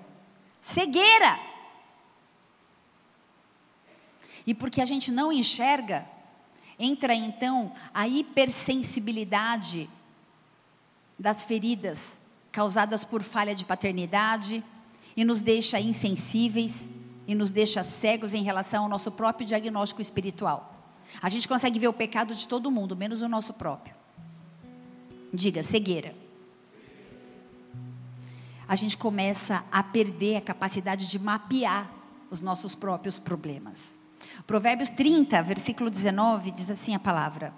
[0.61, 1.38] Cegueira!
[4.46, 6.05] E porque a gente não enxerga,
[6.78, 9.88] entra então a hipersensibilidade
[11.18, 14.62] das feridas causadas por falha de paternidade
[15.16, 16.88] e nos deixa insensíveis
[17.27, 20.72] e nos deixa cegos em relação ao nosso próprio diagnóstico espiritual.
[21.20, 23.94] A gente consegue ver o pecado de todo mundo, menos o nosso próprio.
[25.33, 26.14] Diga, cegueira.
[28.66, 31.90] A gente começa a perder a capacidade de mapear
[32.31, 33.98] os nossos próprios problemas.
[34.46, 37.53] Provérbios 30, versículo 19, diz assim a palavra: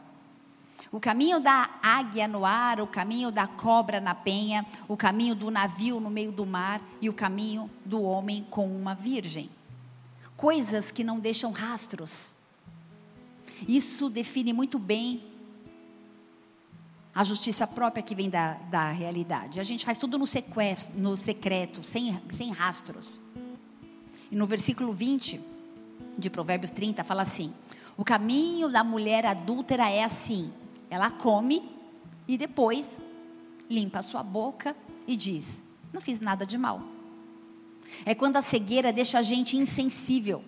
[0.95, 5.51] O caminho da águia no ar, o caminho da cobra na penha, o caminho do
[5.51, 9.51] navio no meio do mar e o caminho do homem com uma virgem.
[10.37, 12.37] Coisas que não deixam rastros.
[13.67, 15.21] Isso define muito bem
[17.13, 19.59] a justiça própria que vem da, da realidade.
[19.59, 23.21] A gente faz tudo no, sequestro, no secreto, sem, sem rastros.
[24.31, 25.41] E no versículo 20
[26.17, 27.53] de Provérbios 30 fala assim:
[27.97, 30.53] O caminho da mulher adúltera é assim:
[30.95, 31.69] ela come
[32.29, 33.01] e depois
[33.69, 34.77] limpa a sua boca
[35.09, 36.81] e diz: Não fiz nada de mal.
[38.07, 40.45] É quando a cegueira deixa a gente insensível.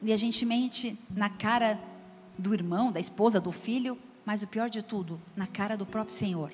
[0.00, 1.78] E a gente mente na cara
[2.38, 6.14] do irmão, da esposa, do filho, mas o pior de tudo, na cara do próprio
[6.14, 6.52] Senhor.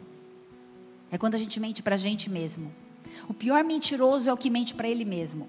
[1.10, 2.72] É quando a gente mente para a gente mesmo.
[3.28, 5.46] O pior mentiroso é o que mente para ele mesmo.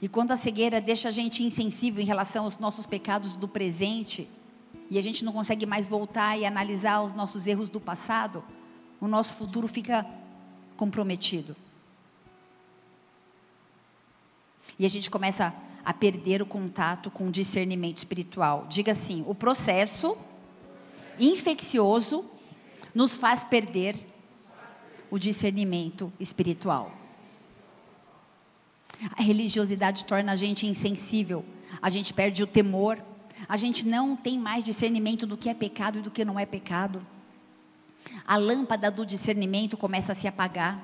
[0.00, 4.28] E quando a cegueira deixa a gente insensível em relação aos nossos pecados do presente,
[4.90, 8.44] e a gente não consegue mais voltar e analisar os nossos erros do passado,
[9.00, 10.06] o nosso futuro fica
[10.76, 11.56] comprometido.
[14.78, 15.54] E a gente começa
[15.84, 18.66] a perder o contato com o discernimento espiritual.
[18.68, 20.16] Diga assim: o processo
[21.18, 22.24] infeccioso
[22.94, 23.96] nos faz perder
[25.10, 26.90] o discernimento espiritual.
[29.16, 31.44] A religiosidade torna a gente insensível,
[31.80, 33.02] a gente perde o temor,
[33.48, 36.46] a gente não tem mais discernimento do que é pecado e do que não é
[36.46, 37.04] pecado.
[38.26, 40.82] A lâmpada do discernimento começa a se apagar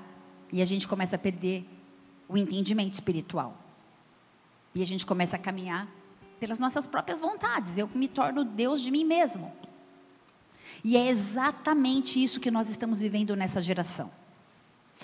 [0.52, 1.64] e a gente começa a perder
[2.28, 3.56] o entendimento espiritual.
[4.74, 5.88] E a gente começa a caminhar
[6.38, 7.76] pelas nossas próprias vontades.
[7.76, 9.52] Eu me torno Deus de mim mesmo.
[10.82, 14.10] E é exatamente isso que nós estamos vivendo nessa geração.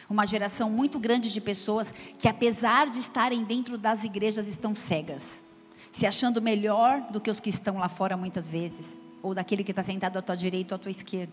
[0.09, 5.43] Uma geração muito grande de pessoas que, apesar de estarem dentro das igrejas, estão cegas,
[5.91, 9.73] se achando melhor do que os que estão lá fora muitas vezes, ou daquele que
[9.73, 11.33] está sentado à tua direita ou à tua esquerda.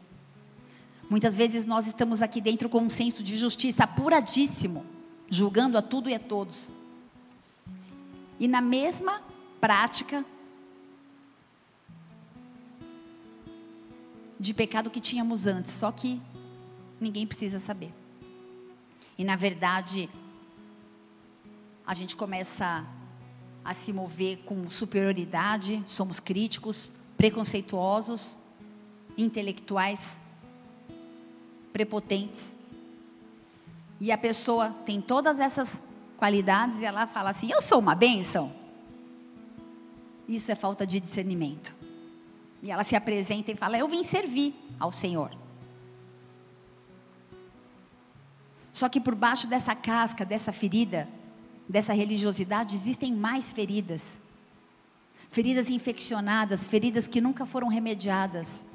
[1.10, 4.86] Muitas vezes nós estamos aqui dentro com um senso de justiça apuradíssimo,
[5.30, 6.71] julgando a tudo e a todos.
[8.39, 9.21] E na mesma
[9.62, 10.26] prática
[14.39, 16.21] de pecado que tínhamos antes, só que
[16.99, 17.93] ninguém precisa saber.
[19.17, 20.10] E na verdade,
[21.86, 22.86] a gente começa
[23.63, 28.38] a se mover com superioridade, somos críticos, preconceituosos,
[29.17, 30.21] intelectuais,
[31.71, 32.56] prepotentes.
[33.99, 35.82] E a pessoa tem todas essas
[36.17, 38.52] qualidades e ela fala assim: Eu sou uma bênção.
[40.28, 41.76] Isso é falta de discernimento.
[42.62, 45.42] E ela se apresenta e fala: Eu vim servir ao Senhor.
[48.74, 51.08] Só que por baixo dessa casca, dessa ferida,
[51.70, 54.20] dessa religiosidade, existem mais feridas.
[55.30, 58.66] Feridas infeccionadas, feridas que nunca foram remediadas.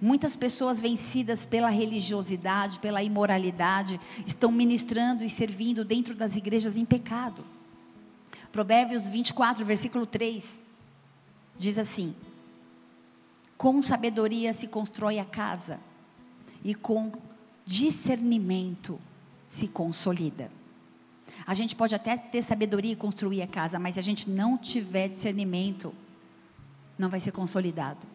[0.00, 6.84] Muitas pessoas vencidas pela religiosidade, pela imoralidade, estão ministrando e servindo dentro das igrejas em
[6.84, 7.44] pecado.
[8.52, 10.62] Provérbios 24, versículo 3,
[11.58, 12.14] diz assim:
[13.56, 15.80] Com sabedoria se constrói a casa,
[16.62, 17.12] e com
[17.70, 19.00] discernimento
[19.48, 20.50] se consolida.
[21.46, 24.58] A gente pode até ter sabedoria e construir a casa, mas se a gente não
[24.58, 25.94] tiver discernimento,
[26.98, 28.08] não vai ser consolidado.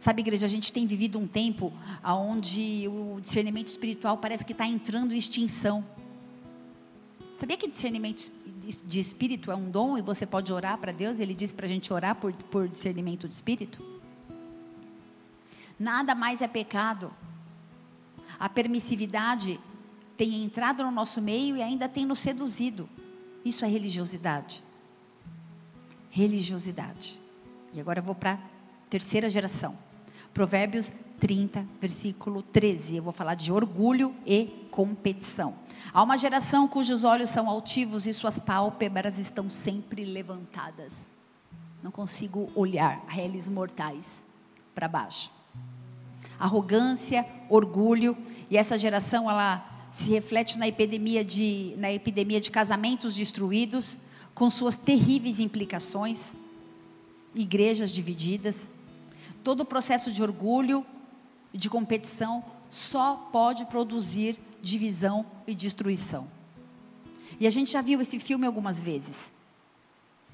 [0.00, 1.72] Sabe, igreja, a gente tem vivido um tempo
[2.04, 5.84] onde o discernimento espiritual parece que está entrando em extinção.
[7.36, 8.28] Sabia que discernimento
[8.84, 11.20] de espírito é um dom e você pode orar para Deus?
[11.20, 13.80] Ele disse para a gente orar por, por discernimento de espírito.
[15.78, 17.12] Nada mais é pecado.
[18.38, 19.58] A permissividade
[20.16, 22.88] tem entrado no nosso meio e ainda tem nos seduzido.
[23.44, 24.62] Isso é religiosidade.
[26.10, 27.20] Religiosidade.
[27.72, 28.38] E agora eu vou para a
[28.88, 29.76] terceira geração.
[30.32, 32.96] Provérbios 30, versículo 13.
[32.96, 35.54] Eu vou falar de orgulho e competição.
[35.92, 41.08] Há uma geração cujos olhos são altivos e suas pálpebras estão sempre levantadas.
[41.82, 44.24] Não consigo olhar réis mortais
[44.74, 45.30] para baixo.
[46.38, 48.16] Arrogância, orgulho,
[48.50, 53.98] e essa geração ela se reflete na epidemia de, na epidemia de casamentos destruídos,
[54.34, 56.36] com suas terríveis implicações,
[57.34, 58.74] igrejas divididas.
[59.44, 60.84] Todo o processo de orgulho
[61.52, 66.26] e de competição só pode produzir divisão e destruição.
[67.38, 69.32] E a gente já viu esse filme algumas vezes.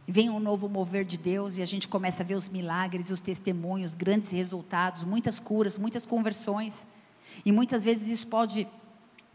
[0.06, 3.20] Vem um novo mover de Deus e a gente começa a ver os milagres, os
[3.20, 6.86] testemunhos, grandes resultados, muitas curas, muitas conversões.
[7.44, 8.66] E muitas vezes isso pode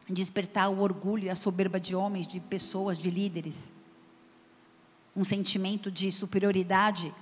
[0.09, 3.71] despertar o orgulho e a soberba de homens, de pessoas, de líderes.
[5.15, 7.13] Um sentimento de superioridade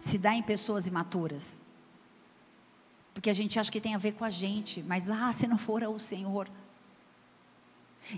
[0.00, 1.62] se dá em pessoas imaturas.
[3.12, 5.58] Porque a gente acha que tem a ver com a gente, mas ah, se não
[5.58, 6.48] for o Senhor.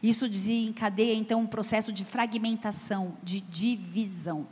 [0.03, 4.47] Isso desencadeia então um processo de fragmentação, de divisão.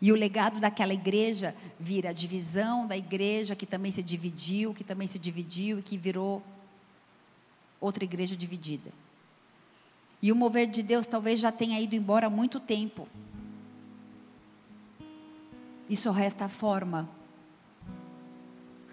[0.00, 4.84] E o legado daquela igreja vira a divisão da igreja que também se dividiu, que
[4.84, 6.42] também se dividiu e que virou
[7.80, 8.90] outra igreja dividida.
[10.20, 13.08] E o mover de Deus talvez já tenha ido embora há muito tempo.
[15.88, 17.08] E só resta a forma.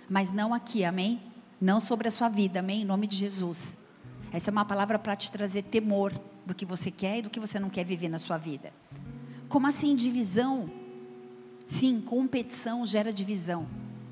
[0.09, 1.21] Mas não aqui, amém?
[1.61, 2.81] Não sobre a sua vida, amém?
[2.81, 3.77] Em nome de Jesus.
[4.31, 6.13] Essa é uma palavra para te trazer temor
[6.45, 8.71] do que você quer e do que você não quer viver na sua vida.
[9.47, 10.69] Como assim divisão?
[11.65, 13.67] Sim, competição gera divisão.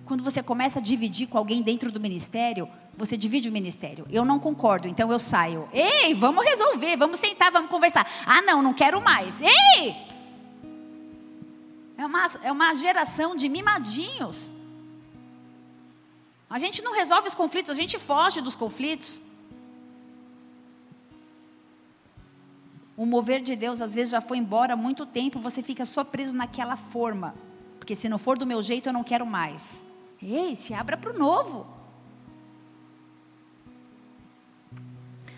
[0.05, 4.07] Quando você começa a dividir com alguém dentro do ministério, você divide o ministério.
[4.09, 5.67] Eu não concordo, então eu saio.
[5.71, 8.07] Ei, vamos resolver, vamos sentar, vamos conversar.
[8.25, 9.39] Ah, não, não quero mais.
[9.41, 9.95] Ei!
[11.97, 14.53] É uma, é uma geração de mimadinhos.
[16.49, 19.21] A gente não resolve os conflitos, a gente foge dos conflitos.
[22.97, 26.03] O mover de Deus às vezes já foi embora há muito tempo, você fica só
[26.03, 27.35] preso naquela forma.
[27.77, 29.85] Porque se não for do meu jeito, eu não quero mais.
[30.19, 31.67] Ei, se abra para o novo.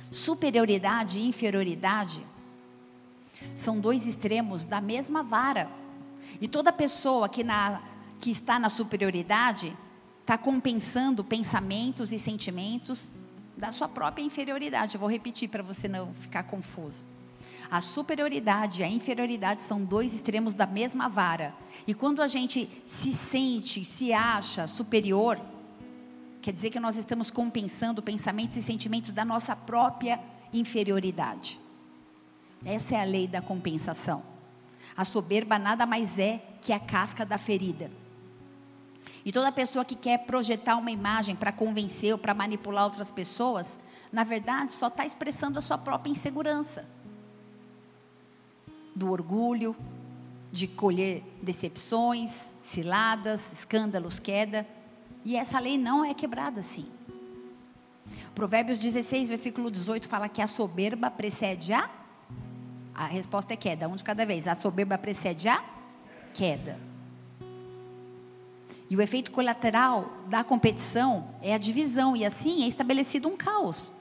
[0.10, 2.26] Superioridade e inferioridade
[3.56, 5.70] são dois extremos da mesma vara.
[6.40, 7.82] E toda pessoa que, na,
[8.22, 9.76] que está na superioridade
[10.22, 13.12] está compensando pensamentos e sentimentos
[13.58, 14.96] da sua própria inferioridade.
[14.96, 17.04] Eu vou repetir para você não ficar confuso.
[17.70, 21.54] A superioridade e a inferioridade são dois extremos da mesma vara.
[21.86, 25.40] E quando a gente se sente, se acha superior,
[26.42, 30.20] Quer dizer que nós estamos compensando pensamentos e sentimentos da nossa própria
[30.54, 31.60] inferioridade.
[32.64, 34.24] Essa é a lei da compensação.
[34.96, 37.92] A soberba nada mais é que a casca da ferida.
[39.26, 43.78] E toda pessoa que quer projetar uma imagem para convencer ou para manipular outras pessoas,
[44.12, 46.88] na verdade só está expressando a sua própria insegurança.
[48.96, 49.76] Do orgulho,
[50.52, 54.68] de colher decepções, ciladas, escândalos, queda.
[55.24, 56.88] E essa lei não é quebrada assim.
[58.34, 61.90] Provérbios 16, versículo 18 fala que a soberba precede a.
[62.94, 64.48] A resposta é queda, um de cada vez.
[64.48, 65.64] A soberba precede a
[66.34, 66.80] queda.
[68.90, 73.92] E o efeito colateral da competição é a divisão, e assim é estabelecido um caos.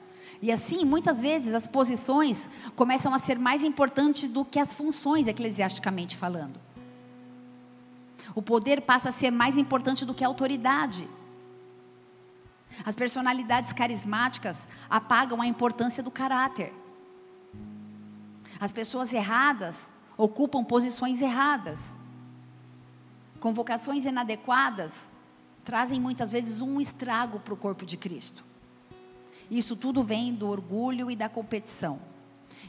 [0.41, 5.27] E assim, muitas vezes, as posições começam a ser mais importantes do que as funções,
[5.27, 6.59] eclesiasticamente falando.
[8.33, 11.07] O poder passa a ser mais importante do que a autoridade.
[12.85, 16.73] As personalidades carismáticas apagam a importância do caráter.
[18.59, 21.91] As pessoas erradas ocupam posições erradas.
[23.39, 25.09] Convocações inadequadas
[25.63, 28.48] trazem muitas vezes um estrago para o corpo de Cristo.
[29.49, 31.99] Isso tudo vem do orgulho e da competição.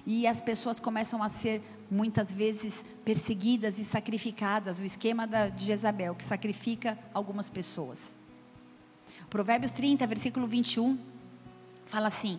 [0.07, 4.81] E as pessoas começam a ser muitas vezes perseguidas e sacrificadas.
[4.81, 8.15] O esquema da, de Jezabel, que sacrifica algumas pessoas.
[9.29, 10.99] Provérbios 30, versículo 21,
[11.85, 12.39] fala assim: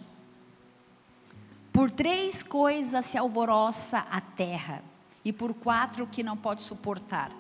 [1.72, 4.82] Por três coisas se alvoroça a terra,
[5.24, 7.32] e por quatro que não pode suportar.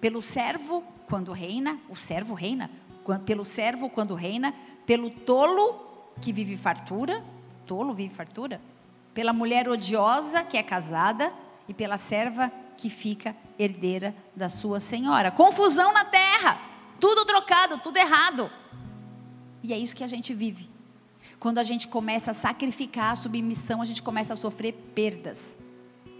[0.00, 2.70] Pelo servo, quando reina, o servo reina,
[3.24, 4.54] pelo servo, quando reina,
[4.84, 5.85] pelo tolo,
[6.20, 7.24] que vive fartura,
[7.66, 8.60] tolo vive fartura,
[9.14, 11.32] pela mulher odiosa, que é casada,
[11.68, 15.30] e pela serva que fica herdeira da sua senhora.
[15.30, 16.60] Confusão na terra,
[17.00, 18.50] tudo trocado, tudo errado.
[19.62, 20.68] E é isso que a gente vive.
[21.40, 25.58] Quando a gente começa a sacrificar a submissão, a gente começa a sofrer perdas.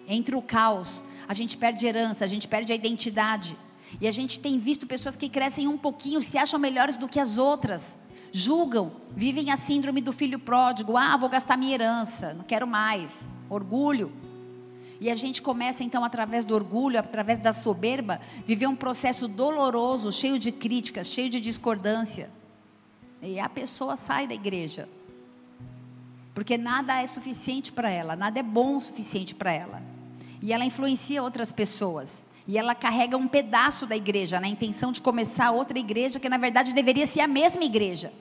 [0.09, 3.57] Entre o caos, a gente perde herança, a gente perde a identidade.
[4.01, 7.21] E a gente tem visto pessoas que crescem um pouquinho, se acham melhores do que
[7.21, 7.99] as outras.
[8.39, 10.95] Julgam, vivem a síndrome do filho pródigo.
[10.95, 13.27] Ah, vou gastar minha herança, não quero mais.
[13.49, 14.13] Orgulho.
[15.01, 20.13] E a gente começa então, através do orgulho, através da soberba, viver um processo doloroso,
[20.13, 22.29] cheio de críticas, cheio de discordância.
[23.23, 24.87] E a pessoa sai da igreja.
[26.35, 29.83] Porque nada é suficiente para ela, nada é bom o suficiente para ela.
[30.43, 32.27] E ela influencia outras pessoas.
[32.47, 36.37] E ela carrega um pedaço da igreja, na intenção de começar outra igreja que na
[36.37, 38.13] verdade deveria ser a mesma igreja.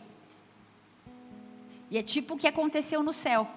[1.89, 3.47] E é tipo o que aconteceu no céu.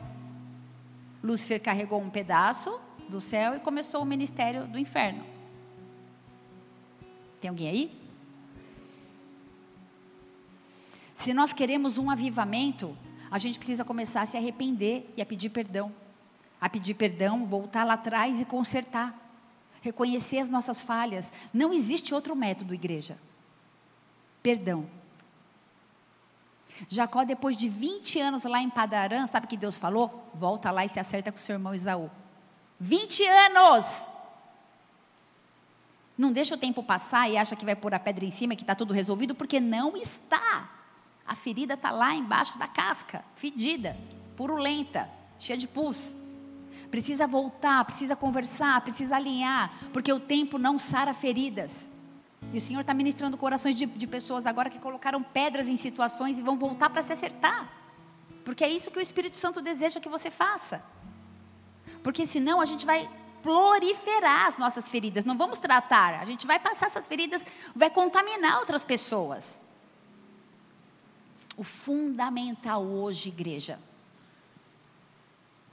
[1.22, 5.24] Lúcifer carregou um pedaço do céu e começou o ministério do inferno.
[7.40, 8.08] Tem alguém aí?
[11.14, 12.96] Se nós queremos um avivamento,
[13.30, 15.92] a gente precisa começar a se arrepender e a pedir perdão.
[16.60, 19.16] A pedir perdão, voltar lá atrás e consertar.
[19.80, 21.32] Reconhecer as nossas falhas.
[21.52, 23.18] Não existe outro método, igreja.
[24.42, 24.86] Perdão.
[26.88, 30.30] Jacó, depois de 20 anos lá em Padarã, sabe o que Deus falou?
[30.34, 32.10] Volta lá e se acerta com seu irmão Isaú.
[32.78, 34.02] 20 anos!
[36.16, 38.62] Não deixa o tempo passar e acha que vai pôr a pedra em cima, que
[38.62, 40.70] está tudo resolvido, porque não está.
[41.26, 43.96] A ferida está lá embaixo da casca, fedida,
[44.36, 45.08] purulenta,
[45.38, 46.16] cheia de pus.
[46.90, 51.90] Precisa voltar, precisa conversar, precisa alinhar, porque o tempo não sara feridas.
[52.52, 56.38] E o Senhor está ministrando corações de, de pessoas agora que colocaram pedras em situações
[56.38, 57.68] e vão voltar para se acertar.
[58.44, 60.82] Porque é isso que o Espírito Santo deseja que você faça.
[62.02, 63.08] Porque senão a gente vai
[63.42, 68.58] proliferar as nossas feridas, não vamos tratar, a gente vai passar essas feridas, vai contaminar
[68.58, 69.60] outras pessoas.
[71.56, 73.78] O fundamental hoje, igreja,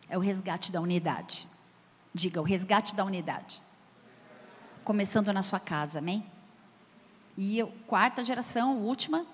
[0.10, 1.48] é o resgate da unidade.
[2.14, 3.62] Diga, o resgate da unidade.
[4.84, 6.26] Começando na sua casa, amém?
[7.38, 9.26] E a quarta geração, última,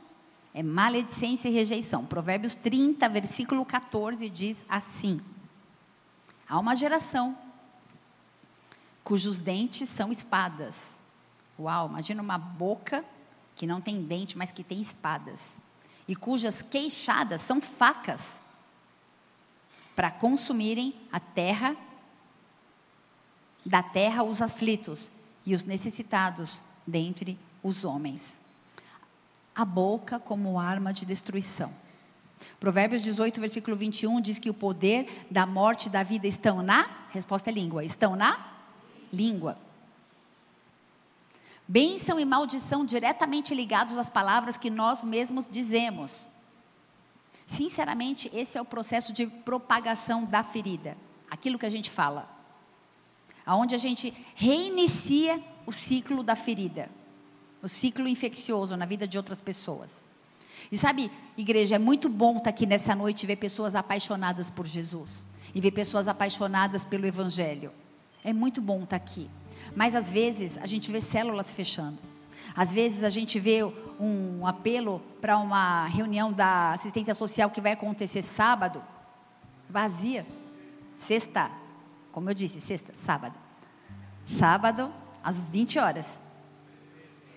[0.53, 2.05] é maledicência e rejeição.
[2.05, 5.21] Provérbios 30, versículo 14 diz assim:
[6.47, 7.37] Há uma geração
[9.03, 10.99] cujos dentes são espadas.
[11.59, 13.03] Uau, imagina uma boca
[13.55, 15.57] que não tem dente, mas que tem espadas
[16.07, 18.41] e cujas queixadas são facas
[19.95, 21.75] para consumirem a terra,
[23.65, 25.11] da terra os aflitos
[25.45, 28.41] e os necessitados dentre os homens.
[29.53, 31.73] A boca como arma de destruição.
[32.59, 36.89] Provérbios 18, versículo 21 diz que o poder da morte e da vida estão na,
[37.11, 38.39] resposta é língua, estão na
[39.11, 39.57] língua.
[41.67, 46.27] Bênção e maldição diretamente ligados às palavras que nós mesmos dizemos.
[47.45, 50.97] Sinceramente, esse é o processo de propagação da ferida.
[51.29, 52.29] Aquilo que a gente fala.
[53.45, 56.89] Aonde a gente reinicia o ciclo da ferida.
[57.61, 60.03] O ciclo infeccioso na vida de outras pessoas.
[60.71, 64.65] E sabe, igreja, é muito bom estar aqui nessa noite e ver pessoas apaixonadas por
[64.65, 65.25] Jesus.
[65.53, 67.71] E ver pessoas apaixonadas pelo Evangelho.
[68.23, 69.29] É muito bom estar aqui.
[69.75, 71.97] Mas às vezes a gente vê células fechando.
[72.55, 73.63] Às vezes a gente vê
[73.99, 78.83] um apelo para uma reunião da assistência social que vai acontecer sábado,
[79.69, 80.25] vazia.
[80.95, 81.49] Sexta,
[82.11, 83.35] como eu disse, sexta, sábado.
[84.25, 84.91] Sábado,
[85.23, 86.19] às 20 horas.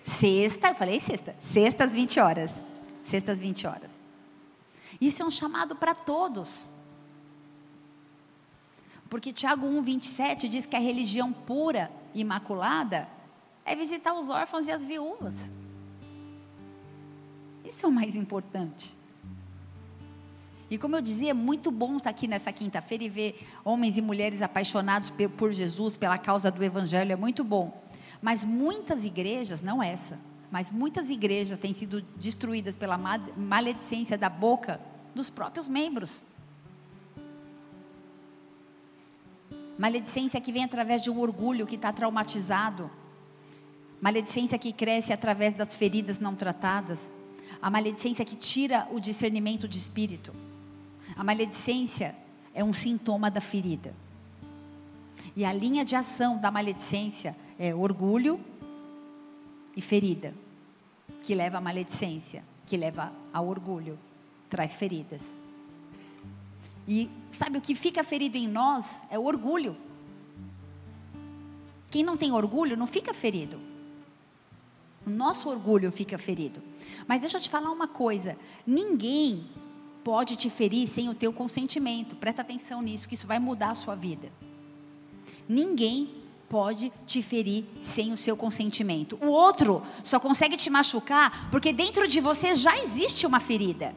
[0.05, 1.35] Sexta, eu falei sexta.
[1.41, 2.51] Sexta às 20 horas.
[3.01, 3.91] Sexta às 20 horas.
[5.01, 6.71] Isso é um chamado para todos.
[9.09, 13.09] Porque Tiago 1, 27 diz que a religião pura, imaculada,
[13.65, 15.51] é visitar os órfãos e as viúvas.
[17.65, 18.95] Isso é o mais importante.
[20.69, 24.03] E como eu dizia, é muito bom estar aqui nessa quinta-feira e ver homens e
[24.03, 27.84] mulheres apaixonados por Jesus, pela causa do Evangelho, é muito bom.
[28.25, 30.17] Mas muitas igrejas, não essa,
[30.49, 34.81] mas muitas igrejas têm sido destruídas pela maledicência da boca
[35.13, 36.23] dos próprios membros.
[39.77, 42.89] Maledicência que vem através de um orgulho que está traumatizado.
[44.01, 47.11] Maledicência que cresce através das feridas não tratadas.
[47.61, 50.33] A maledicência que tira o discernimento de espírito.
[51.15, 52.15] A maledicência
[52.55, 53.93] é um sintoma da ferida.
[55.35, 58.39] E a linha de ação da maledicência é orgulho
[59.75, 60.33] e ferida,
[61.21, 63.97] que leva à maledicência, que leva ao orgulho,
[64.49, 65.35] traz feridas.
[66.87, 69.75] E sabe o que fica ferido em nós é o orgulho.
[71.89, 73.59] Quem não tem orgulho não fica ferido.
[75.05, 76.61] O nosso orgulho fica ferido.
[77.07, 79.45] Mas deixa eu te falar uma coisa: ninguém
[80.03, 82.15] pode te ferir sem o teu consentimento.
[82.15, 84.31] Presta atenção nisso, que isso vai mudar a sua vida.
[85.47, 89.17] Ninguém pode te ferir sem o seu consentimento.
[89.21, 93.95] O outro só consegue te machucar porque dentro de você já existe uma ferida.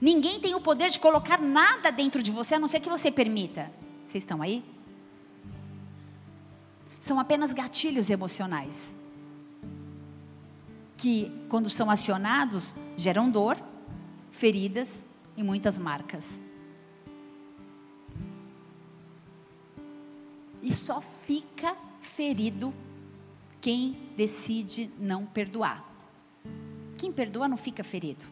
[0.00, 3.10] Ninguém tem o poder de colocar nada dentro de você, a não ser que você
[3.10, 3.70] permita.
[4.06, 4.64] Vocês estão aí?
[6.98, 8.96] São apenas gatilhos emocionais.
[10.96, 13.58] Que, quando são acionados, geram dor,
[14.30, 15.04] feridas
[15.36, 16.42] e muitas marcas.
[20.62, 22.72] E só fica ferido
[23.60, 25.84] quem decide não perdoar.
[26.96, 28.24] Quem perdoa não fica ferido.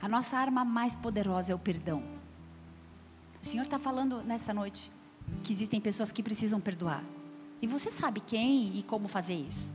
[0.00, 2.02] A nossa arma mais poderosa é o perdão.
[3.40, 4.90] O Senhor está falando nessa noite
[5.42, 7.04] que existem pessoas que precisam perdoar.
[7.60, 9.72] E você sabe quem e como fazer isso.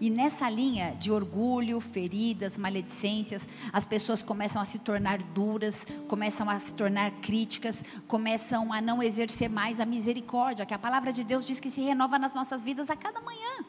[0.00, 6.48] E nessa linha de orgulho, feridas, maledicências, as pessoas começam a se tornar duras, começam
[6.48, 11.24] a se tornar críticas, começam a não exercer mais a misericórdia, que a palavra de
[11.24, 13.64] Deus diz que se renova nas nossas vidas a cada manhã.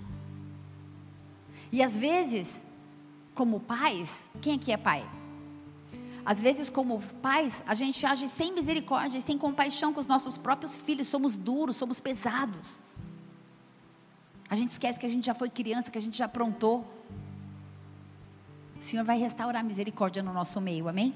[1.72, 2.64] E às vezes,
[3.34, 5.04] como pais, quem aqui é pai?
[6.24, 10.38] Às vezes, como pais, a gente age sem misericórdia e sem compaixão com os nossos
[10.38, 12.82] próprios filhos, somos duros, somos pesados.
[14.50, 16.86] A gente esquece que a gente já foi criança, que a gente já aprontou.
[18.80, 21.14] O Senhor vai restaurar a misericórdia no nosso meio, amém?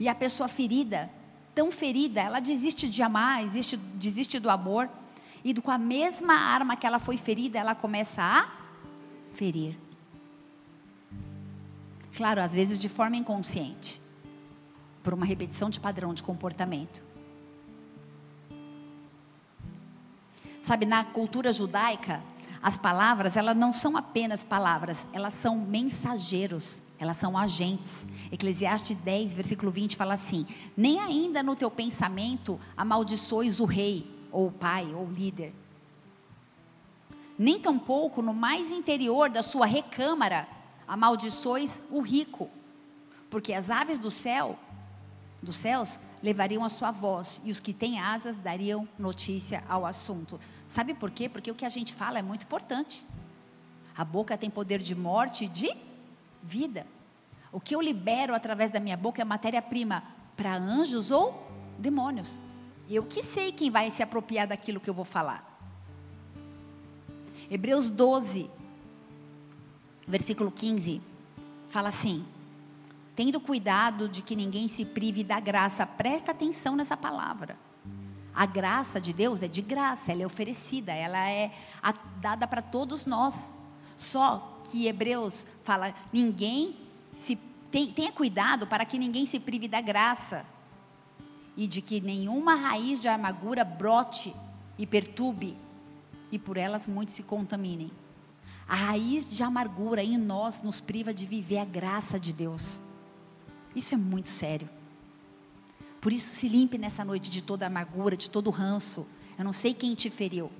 [0.00, 1.10] E a pessoa ferida,
[1.54, 4.88] tão ferida, ela desiste de amar, desiste, desiste do amor,
[5.44, 8.50] e com a mesma arma que ela foi ferida, ela começa a
[9.34, 9.78] ferir.
[12.16, 14.00] Claro, às vezes de forma inconsciente,
[15.02, 17.02] por uma repetição de padrão de comportamento.
[20.64, 22.22] Sabe, na cultura judaica,
[22.62, 28.08] as palavras, elas não são apenas palavras, elas são mensageiros, elas são agentes.
[28.32, 34.46] Eclesiastes 10, versículo 20 fala assim: Nem ainda no teu pensamento amaldiçoes o rei, ou
[34.46, 35.54] o pai, ou o líder.
[37.38, 40.48] Nem tampouco no mais interior da sua recâmara
[40.88, 42.48] amaldiçoes o rico,
[43.28, 44.58] porque as aves do céu,
[45.42, 50.40] dos céus, levariam a sua voz, e os que têm asas dariam notícia ao assunto.
[50.66, 51.28] Sabe por quê?
[51.28, 53.04] Porque o que a gente fala é muito importante.
[53.94, 55.70] A boca tem poder de morte e de
[56.42, 56.86] vida.
[57.52, 60.02] O que eu libero através da minha boca é matéria-prima
[60.34, 61.46] para anjos ou
[61.78, 62.40] demônios.
[62.88, 65.60] Eu que sei quem vai se apropriar daquilo que eu vou falar.
[67.50, 68.50] Hebreus 12,
[70.08, 71.02] versículo 15,
[71.68, 72.24] fala assim:
[73.16, 77.56] Tendo cuidado de que ninguém se prive da graça, presta atenção nessa palavra.
[78.34, 81.52] A graça de Deus é de graça, ela é oferecida, ela é
[82.20, 83.52] dada para todos nós.
[83.96, 86.76] Só que Hebreus fala: ninguém
[87.14, 87.38] se
[87.70, 90.44] tenha cuidado para que ninguém se prive da graça
[91.56, 94.34] e de que nenhuma raiz de amargura brote
[94.76, 95.56] e perturbe
[96.32, 97.92] e por elas muitos se contaminem.
[98.66, 102.82] A raiz de amargura em nós nos priva de viver a graça de Deus.
[103.74, 104.68] Isso é muito sério.
[106.00, 109.06] Por isso, se limpe nessa noite de toda amargura, de todo ranço.
[109.38, 110.50] Eu não sei quem te feriu.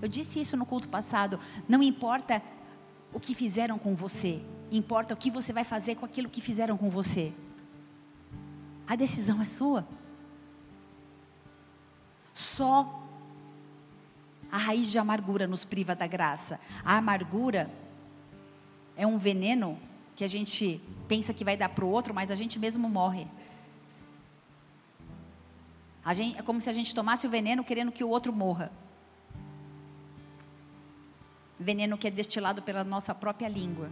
[0.00, 1.40] Eu disse isso no culto passado.
[1.68, 2.42] Não importa
[3.12, 4.40] o que fizeram com você,
[4.70, 7.32] importa o que você vai fazer com aquilo que fizeram com você.
[8.86, 9.86] A decisão é sua.
[12.32, 13.02] Só
[14.50, 16.58] a raiz de amargura nos priva da graça.
[16.84, 17.70] A amargura
[18.96, 19.78] é um veneno
[20.20, 23.26] que a gente pensa que vai dar para o outro, mas a gente mesmo morre.
[26.12, 28.70] Gente, é como se a gente tomasse o veneno querendo que o outro morra.
[31.58, 33.90] Veneno que é destilado pela nossa própria língua.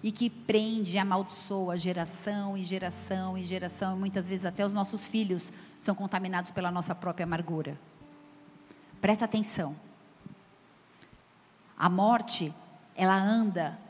[0.00, 3.96] E que prende, amaldiçoa geração e geração e geração.
[3.96, 7.76] E muitas vezes até os nossos filhos são contaminados pela nossa própria amargura.
[9.00, 9.74] Presta atenção.
[11.76, 12.54] A morte,
[12.94, 13.85] ela anda.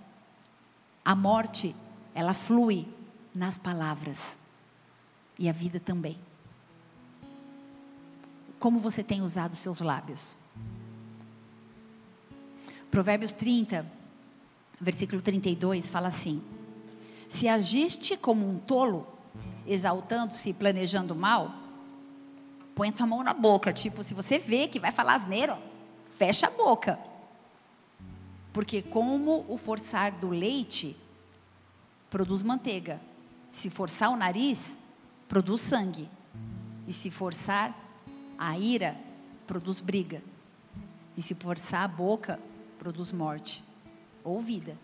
[1.07, 1.73] A morte,
[2.13, 2.85] ela flui
[3.33, 4.37] nas palavras.
[5.39, 6.19] E a vida também.
[8.59, 10.35] Como você tem usado seus lábios?
[12.91, 13.87] Provérbios 30,
[14.81, 16.43] versículo 32 fala assim:
[17.29, 19.07] Se agiste como um tolo,
[19.65, 21.55] exaltando-se e planejando mal,
[22.75, 23.73] põe a tua mão na boca.
[23.73, 25.57] Tipo, se você vê que vai falar asneiro,
[26.19, 26.99] fecha a boca.
[28.57, 30.97] Porque como o forçar do leite
[32.09, 32.99] produz manteiga,
[33.53, 34.79] se forçar o nariz,
[35.29, 36.09] produz sangue.
[36.89, 37.79] E se forçar
[38.39, 38.97] a ira,
[39.47, 40.23] produz briga.
[41.19, 42.41] E se forçar a boca,
[42.79, 43.63] produz morte
[44.25, 44.75] ou vida.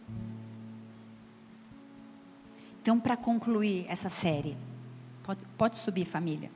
[2.82, 4.54] Então, para concluir essa série,
[5.22, 6.50] pode, pode subir, família.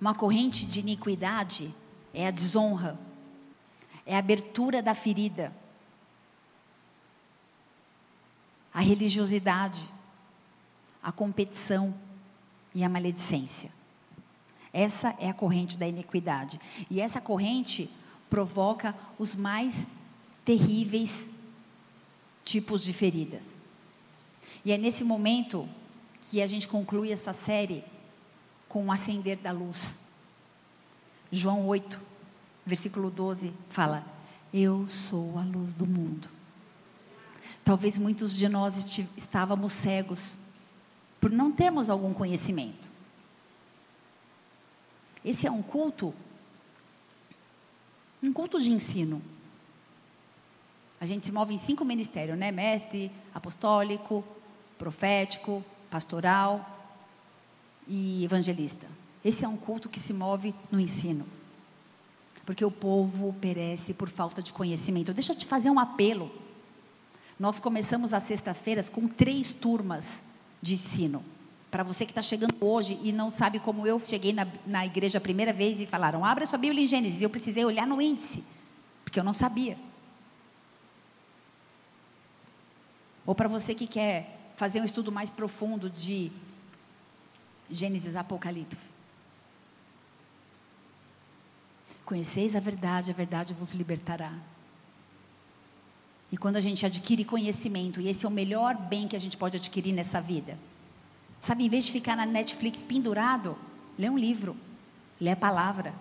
[0.00, 1.74] Uma corrente de iniquidade
[2.14, 2.96] é a desonra,
[4.06, 5.52] é a abertura da ferida,
[8.72, 9.90] a religiosidade,
[11.02, 11.94] a competição
[12.74, 13.70] e a maledicência.
[14.72, 16.60] Essa é a corrente da iniquidade.
[16.90, 17.90] E essa corrente
[18.28, 19.86] provoca os mais
[20.44, 21.32] terríveis
[22.44, 23.44] tipos de feridas.
[24.64, 25.68] E é nesse momento
[26.20, 27.82] que a gente conclui essa série
[28.68, 30.00] com o acender da luz.
[31.30, 32.00] João 8,
[32.66, 34.04] versículo 12 fala:
[34.52, 36.28] Eu sou a luz do mundo.
[37.64, 40.38] Talvez muitos de nós estávamos cegos
[41.20, 42.90] por não termos algum conhecimento.
[45.24, 46.14] Esse é um culto,
[48.22, 49.22] um culto de ensino.
[51.00, 52.52] A gente se move em cinco ministérios, né?
[52.52, 54.24] Mestre, apostólico,
[54.78, 56.94] profético, pastoral
[57.88, 58.86] e evangelista.
[59.24, 61.26] Esse é um culto que se move no ensino.
[62.46, 65.12] Porque o povo perece por falta de conhecimento.
[65.12, 66.30] Deixa eu te fazer um apelo.
[67.38, 70.24] Nós começamos as sextas-feiras com três turmas
[70.62, 71.22] de ensino.
[71.70, 75.18] Para você que está chegando hoje e não sabe como eu cheguei na, na igreja
[75.18, 77.20] a primeira vez e falaram, abra sua Bíblia em Gênesis.
[77.20, 78.42] Eu precisei olhar no índice,
[79.04, 79.76] porque eu não sabia.
[83.26, 86.30] Ou para você que quer fazer um estudo mais profundo de
[87.68, 88.95] Gênesis Apocalipse.
[92.06, 94.32] Conheceis a verdade, a verdade vos libertará.
[96.30, 99.36] E quando a gente adquire conhecimento, e esse é o melhor bem que a gente
[99.36, 100.56] pode adquirir nessa vida.
[101.40, 103.58] Sabe, em vez de ficar na Netflix pendurado,
[103.98, 104.56] lê um livro,
[105.20, 105.92] lê a palavra.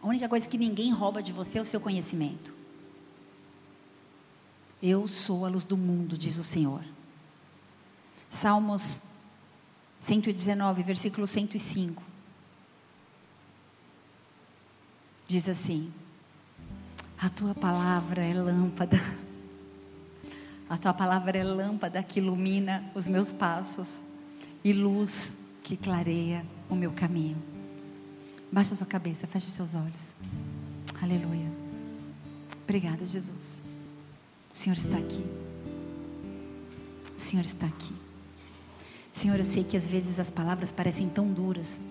[0.00, 2.54] A única coisa que ninguém rouba de você é o seu conhecimento.
[4.80, 6.82] Eu sou a luz do mundo, diz o Senhor.
[8.28, 9.00] Salmos
[9.98, 12.09] 119, versículo 105.
[15.30, 15.92] Diz assim:
[17.16, 19.00] A tua palavra é lâmpada.
[20.68, 24.04] A tua palavra é lâmpada que ilumina os meus passos
[24.64, 27.40] e luz que clareia o meu caminho.
[28.50, 30.16] Baixa a sua cabeça, feche seus olhos.
[31.00, 31.48] Aleluia.
[32.64, 33.62] Obrigada, Jesus.
[34.52, 35.24] O Senhor está aqui.
[37.16, 37.94] O Senhor está aqui.
[39.12, 41.84] Senhor, eu sei que às vezes as palavras parecem tão duras.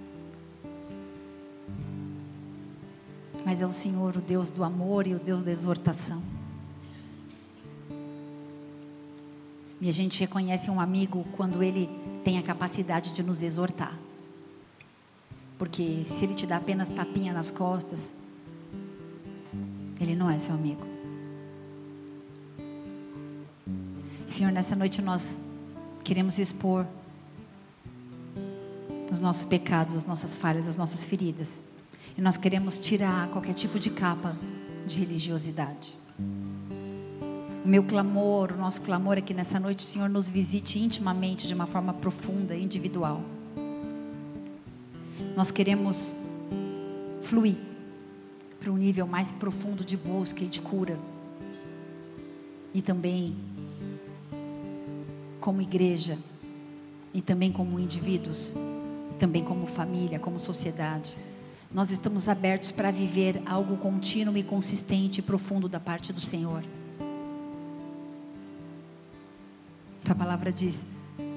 [3.46, 6.22] Mas é o Senhor, o Deus do amor e o Deus da exortação.
[9.82, 11.90] E a gente reconhece um amigo quando ele
[12.24, 13.98] tem a capacidade de nos exortar.
[15.58, 18.14] Porque se ele te dá apenas tapinha nas costas,
[20.00, 20.86] ele não é seu amigo.
[24.28, 25.38] Senhor, nessa noite nós
[26.04, 26.86] queremos expor
[29.12, 31.64] os nossos pecados, as nossas falhas, as nossas feridas.
[32.20, 34.38] E nós queremos tirar qualquer tipo de capa
[34.86, 35.98] de religiosidade.
[37.64, 41.48] O meu clamor, o nosso clamor é que nessa noite o Senhor nos visite intimamente,
[41.48, 43.22] de uma forma profunda, individual.
[45.34, 46.14] Nós queremos
[47.22, 47.56] fluir
[48.60, 51.00] para um nível mais profundo de busca e de cura.
[52.74, 53.34] E também
[55.40, 56.18] como igreja,
[57.14, 58.54] e também como indivíduos,
[59.10, 61.16] e também como família, como sociedade.
[61.72, 66.64] Nós estamos abertos para viver algo contínuo e consistente e profundo da parte do Senhor.
[70.04, 70.84] Tua palavra diz: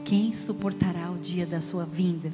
[0.06, 2.32] quem suportará o dia da sua vinda?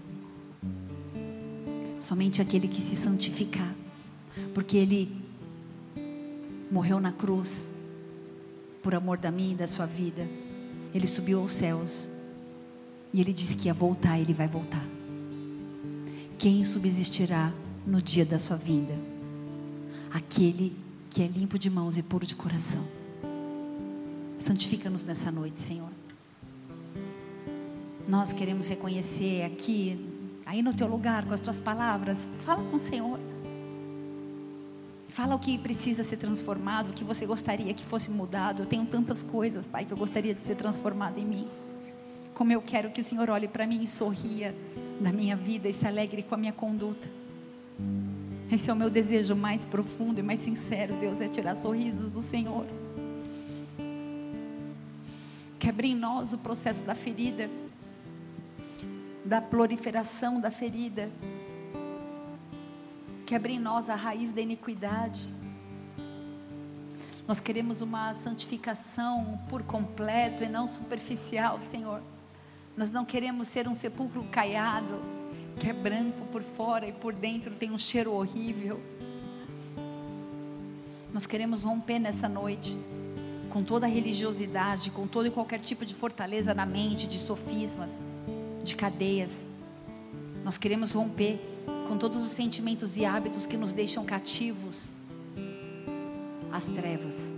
[1.98, 3.74] Somente aquele que se santificar,
[4.54, 5.20] porque Ele
[6.70, 7.68] morreu na cruz
[8.80, 10.24] por amor da minha e da sua vida.
[10.94, 12.08] Ele subiu aos céus
[13.12, 14.86] e Ele disse que ia voltar, Ele vai voltar.
[16.38, 17.52] Quem subsistirá
[17.86, 18.94] no dia da sua vinda?
[20.12, 20.74] Aquele
[21.10, 22.86] que é limpo de mãos e puro de coração.
[24.38, 25.90] Santifica-nos nessa noite, Senhor.
[28.08, 29.98] Nós queremos reconhecer aqui,
[30.46, 33.18] aí no teu lugar, com as tuas palavras, fala com o Senhor.
[35.08, 38.62] Fala o que precisa ser transformado, o que você gostaria que fosse mudado.
[38.62, 41.48] Eu tenho tantas coisas, Pai, que eu gostaria de ser transformado em mim.
[42.34, 44.54] Como eu quero que o Senhor olhe para mim e sorria
[45.00, 47.08] da minha vida e se alegre com a minha conduta.
[48.50, 52.22] Esse é o meu desejo mais profundo e mais sincero, Deus, é tirar sorrisos do
[52.22, 52.66] Senhor.
[55.58, 57.50] Quebre em nós o processo da ferida,
[59.22, 61.10] da proliferação da ferida.
[63.26, 65.30] Quebre em nós a raiz da iniquidade.
[67.26, 72.00] Nós queremos uma santificação por completo e não superficial, Senhor.
[72.74, 75.17] Nós não queremos ser um sepulcro caiado
[75.58, 78.80] que é branco por fora e por dentro tem um cheiro horrível.
[81.12, 82.78] Nós queremos romper nessa noite
[83.50, 87.90] com toda a religiosidade, com todo e qualquer tipo de fortaleza na mente, de sofismas,
[88.62, 89.44] de cadeias.
[90.44, 91.40] Nós queremos romper
[91.88, 94.84] com todos os sentimentos e hábitos que nos deixam cativos
[96.52, 97.34] às trevas.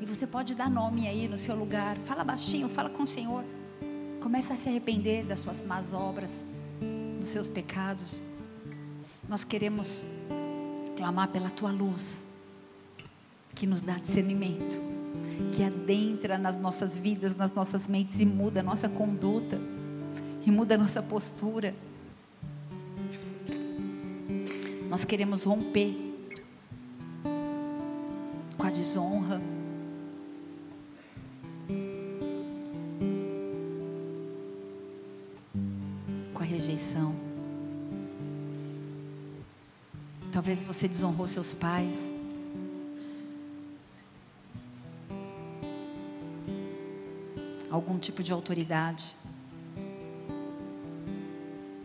[0.00, 1.96] E você pode dar nome aí no seu lugar.
[2.04, 3.42] Fala baixinho, fala com o Senhor.
[4.20, 6.30] Começa a se arrepender das suas más obras
[7.26, 8.22] dos seus pecados.
[9.28, 10.06] Nós queremos
[10.96, 12.24] clamar pela tua luz,
[13.52, 14.78] que nos dá discernimento,
[15.50, 19.58] que adentra nas nossas vidas, nas nossas mentes e muda a nossa conduta,
[20.46, 21.74] e muda a nossa postura.
[24.88, 26.05] Nós queremos romper
[40.66, 42.12] você desonrou seus pais.
[47.70, 49.16] Algum tipo de autoridade.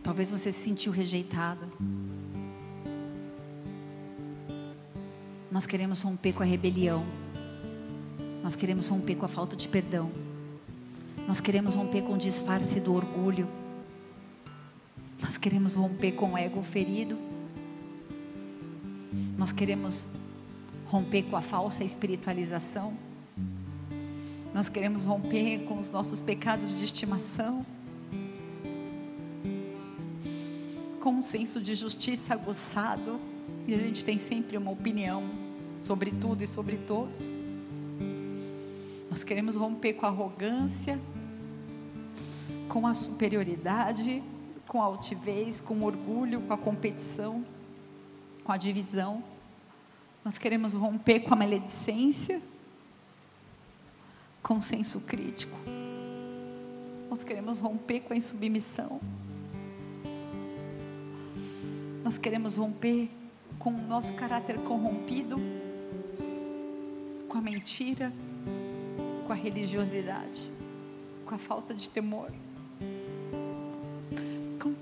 [0.02, 1.70] Talvez você se sentiu rejeitado.
[5.50, 7.04] Nós queremos romper com a rebelião.
[8.42, 10.10] Nós queremos romper com a falta de perdão.
[11.28, 13.48] Nós queremos romper com o disfarce do orgulho.
[15.20, 17.31] Nós queremos romper com o ego ferido.
[19.42, 20.06] Nós queremos
[20.86, 22.96] romper com a falsa espiritualização.
[24.54, 27.66] Nós queremos romper com os nossos pecados de estimação.
[31.00, 33.20] Com um senso de justiça aguçado.
[33.66, 35.28] E a gente tem sempre uma opinião
[35.82, 37.36] sobre tudo e sobre todos.
[39.10, 41.00] Nós queremos romper com a arrogância,
[42.68, 44.22] com a superioridade
[44.68, 47.44] com a altivez, com o orgulho, com a competição,
[48.44, 49.31] com a divisão.
[50.24, 52.40] Nós queremos romper com a maledicência,
[54.42, 55.56] com o senso crítico.
[57.10, 59.00] Nós queremos romper com a insubmissão.
[62.04, 63.10] Nós queremos romper
[63.58, 65.36] com o nosso caráter corrompido,
[67.28, 68.12] com a mentira,
[69.26, 70.52] com a religiosidade,
[71.26, 72.30] com a falta de temor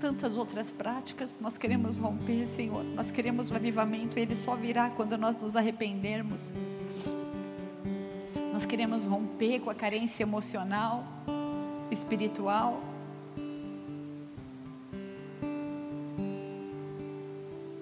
[0.01, 2.83] tantas outras práticas, nós queremos romper, Senhor.
[2.83, 6.55] Nós queremos o avivamento, ele só virá quando nós nos arrependermos.
[8.51, 11.05] Nós queremos romper com a carência emocional,
[11.91, 12.81] espiritual.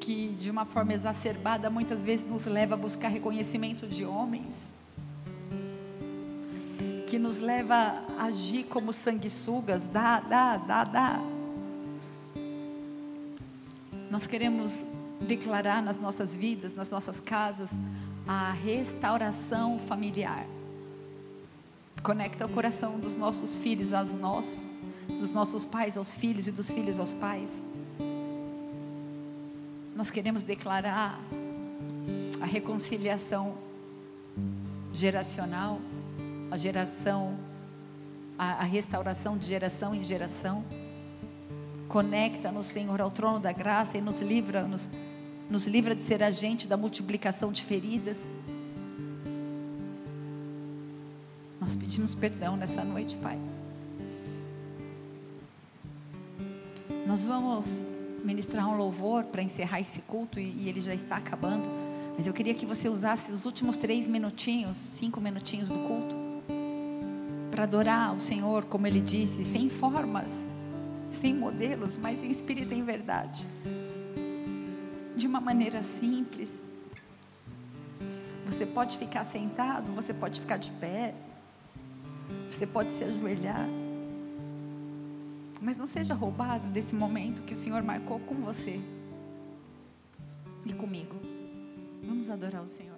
[0.02, 4.74] Que de uma forma exacerbada muitas vezes nos leva a buscar reconhecimento de homens
[7.08, 11.39] que nos leva a agir como sanguessugas, dá, dá, dá, dá.
[14.10, 14.86] Nós queremos
[15.22, 17.70] declarar nas nossas vidas, nas nossas casas,
[18.28, 20.46] a restauração familiar.
[22.02, 24.66] Conecta o coração dos nossos filhos aos nossos,
[25.20, 27.66] dos nossos pais aos filhos e dos filhos aos pais.
[29.96, 31.20] Nós queremos declarar
[32.40, 33.58] a reconciliação
[34.94, 35.80] geracional,
[36.50, 37.38] a geração,
[38.38, 40.64] a, a restauração de geração em geração.
[41.90, 44.88] Conecta-nos, Senhor, ao trono da graça e nos livra, nos,
[45.50, 48.32] nos livra de ser agente da multiplicação de feridas.
[51.60, 53.40] Nós pedimos perdão nessa noite, Pai.
[57.08, 57.84] Nós vamos
[58.24, 61.68] ministrar um louvor para encerrar esse culto e, e ele já está acabando.
[62.16, 66.16] Mas eu queria que você usasse os últimos três minutinhos, cinco minutinhos do culto,
[67.50, 70.48] para adorar o Senhor, como Ele disse, sem formas,
[71.10, 73.46] sem modelos, mas em espírito e em verdade,
[75.16, 76.62] de uma maneira simples.
[78.46, 81.14] Você pode ficar sentado, você pode ficar de pé,
[82.52, 83.68] você pode se ajoelhar.
[85.62, 88.80] Mas não seja roubado desse momento que o Senhor marcou com você
[90.66, 91.16] e comigo.
[92.04, 92.98] Vamos adorar o Senhor.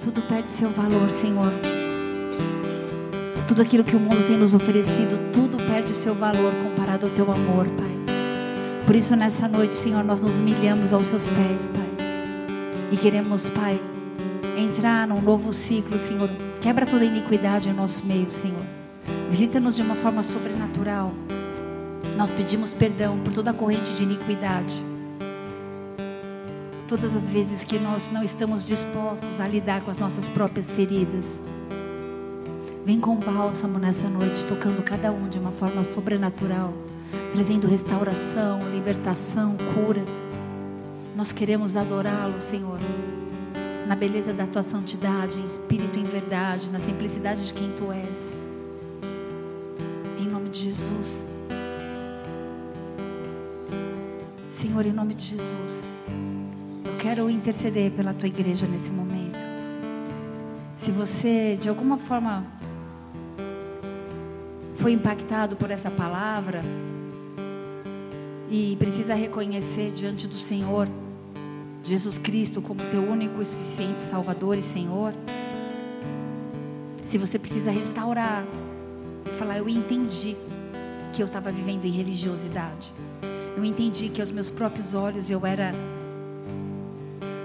[0.00, 1.83] Tudo perde seu valor, Senhor.
[3.54, 7.30] Tudo aquilo que o mundo tem nos oferecido, tudo perde seu valor comparado ao teu
[7.30, 8.16] amor, Pai.
[8.84, 12.08] Por isso, nessa noite, Senhor, nós nos humilhamos aos seus pés, Pai.
[12.90, 13.80] E queremos, Pai,
[14.58, 16.28] entrar num novo ciclo, Senhor.
[16.60, 18.64] Quebra toda iniquidade em nosso meio, Senhor.
[19.30, 21.14] Visita-nos de uma forma sobrenatural.
[22.16, 24.84] Nós pedimos perdão por toda a corrente de iniquidade.
[26.88, 31.40] Todas as vezes que nós não estamos dispostos a lidar com as nossas próprias feridas.
[32.84, 36.72] Vem com bálsamo nessa noite, tocando cada um de uma forma sobrenatural,
[37.32, 40.04] trazendo restauração, libertação, cura.
[41.16, 42.78] Nós queremos adorá-lo, Senhor
[43.86, 47.92] na beleza da tua santidade, em espírito e em verdade, na simplicidade de quem tu
[47.92, 48.36] és.
[50.18, 51.30] Em nome de Jesus.
[54.48, 55.90] Senhor, em nome de Jesus,
[56.84, 59.38] eu quero interceder pela tua igreja nesse momento.
[60.76, 62.46] Se você, de alguma forma,
[64.84, 66.60] foi impactado por essa palavra
[68.50, 70.86] e precisa reconhecer diante do Senhor
[71.82, 75.14] Jesus Cristo como teu único e suficiente Salvador e Senhor.
[77.02, 78.44] Se você precisa restaurar
[79.26, 80.36] e falar, eu entendi
[81.14, 82.92] que eu estava vivendo em religiosidade.
[83.56, 85.72] Eu entendi que aos meus próprios olhos eu era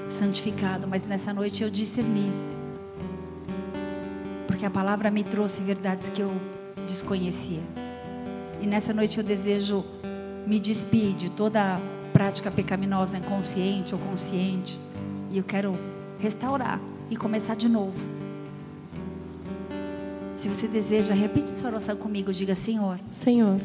[0.09, 2.33] santificado, mas nessa noite eu discerni.
[4.45, 6.58] Porque a palavra me trouxe verdades que eu
[6.89, 7.61] desconhecia.
[8.61, 9.85] E nessa noite eu desejo
[10.45, 11.79] me despedir de toda
[12.11, 14.79] prática pecaminosa inconsciente ou consciente.
[15.31, 15.77] E eu quero
[16.19, 17.97] restaurar e começar de novo.
[20.35, 22.33] Se você deseja, repite sua oração comigo.
[22.33, 22.99] Diga, Senhor.
[23.11, 23.59] Senhor.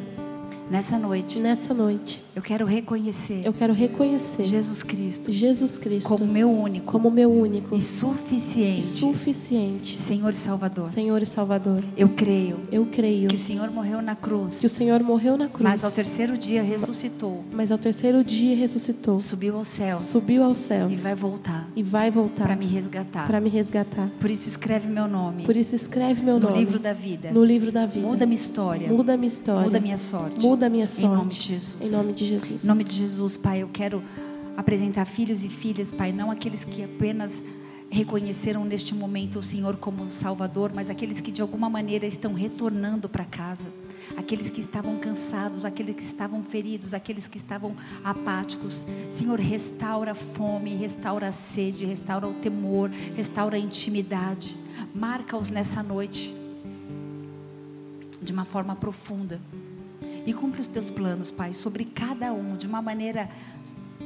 [0.71, 1.41] Nessa noite.
[1.41, 2.23] Nessa noite.
[2.35, 3.43] Eu quero reconhecer.
[3.45, 5.31] Eu quero reconhecer Jesus Cristo.
[5.31, 6.91] Jesus Cristo como meu único.
[6.91, 8.79] Como meu único e suficiente.
[8.79, 10.01] E suficiente.
[10.01, 10.91] Senhor e Salvador.
[10.91, 11.85] Senhor e Salvador.
[11.97, 12.61] Eu creio.
[12.73, 14.59] Eu creio que o Senhor morreu na cruz.
[14.59, 15.62] Que o Senhor morreu na cruz.
[15.62, 17.45] Mas ao terceiro dia ressuscitou.
[17.53, 19.19] Mas ao terceiro dia ressuscitou.
[19.19, 20.05] Subiu aos céus.
[20.05, 21.01] Subiu aos céus.
[21.01, 21.69] E vai voltar.
[21.77, 23.27] E vai voltar para me resgatar.
[23.27, 24.11] Para me resgatar.
[24.19, 25.45] Por isso escreve meu nome.
[25.45, 26.55] Por isso escreve meu no nome.
[26.55, 27.31] No livro da vida.
[27.31, 28.07] No livro da vida.
[28.07, 28.89] Muda minha história.
[28.89, 29.65] Muda minha história.
[29.65, 30.45] Muda minha sorte.
[30.45, 31.05] Muda minha sorte.
[31.05, 31.74] Em nome de Jesus.
[31.80, 32.64] Em nome de Jesus.
[32.64, 34.02] Em nome de Jesus, Pai, eu quero
[34.57, 37.42] apresentar filhos e filhas, Pai, não aqueles que apenas
[37.90, 43.09] reconheceram neste momento o Senhor como Salvador, mas aqueles que de alguma maneira estão retornando
[43.09, 43.68] para casa,
[44.16, 48.82] aqueles que estavam cansados, aqueles que estavam feridos, aqueles que estavam apáticos.
[49.11, 54.59] Senhor, restaura a fome, restaura a sede, restaura o temor, restaura a intimidade.
[54.94, 56.34] Marca-os nessa noite
[58.20, 59.40] de uma forma profunda.
[60.27, 63.29] E cumpre os teus planos, Pai, sobre cada um, de uma maneira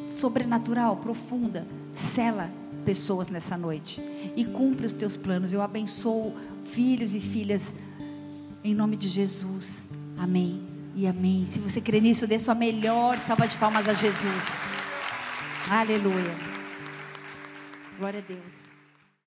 [0.08, 1.66] sobrenatural, profunda.
[1.92, 2.50] Sela
[2.84, 4.02] pessoas nessa noite.
[4.36, 5.52] E cumpre os teus planos.
[5.52, 7.62] Eu abençoo filhos e filhas
[8.64, 9.88] em nome de Jesus.
[10.16, 10.62] Amém.
[10.94, 11.46] E amém.
[11.46, 14.44] Se você crê nisso, dê sua melhor salva de palmas a Jesus.
[15.70, 16.34] Aleluia.
[17.98, 18.57] Glória a Deus.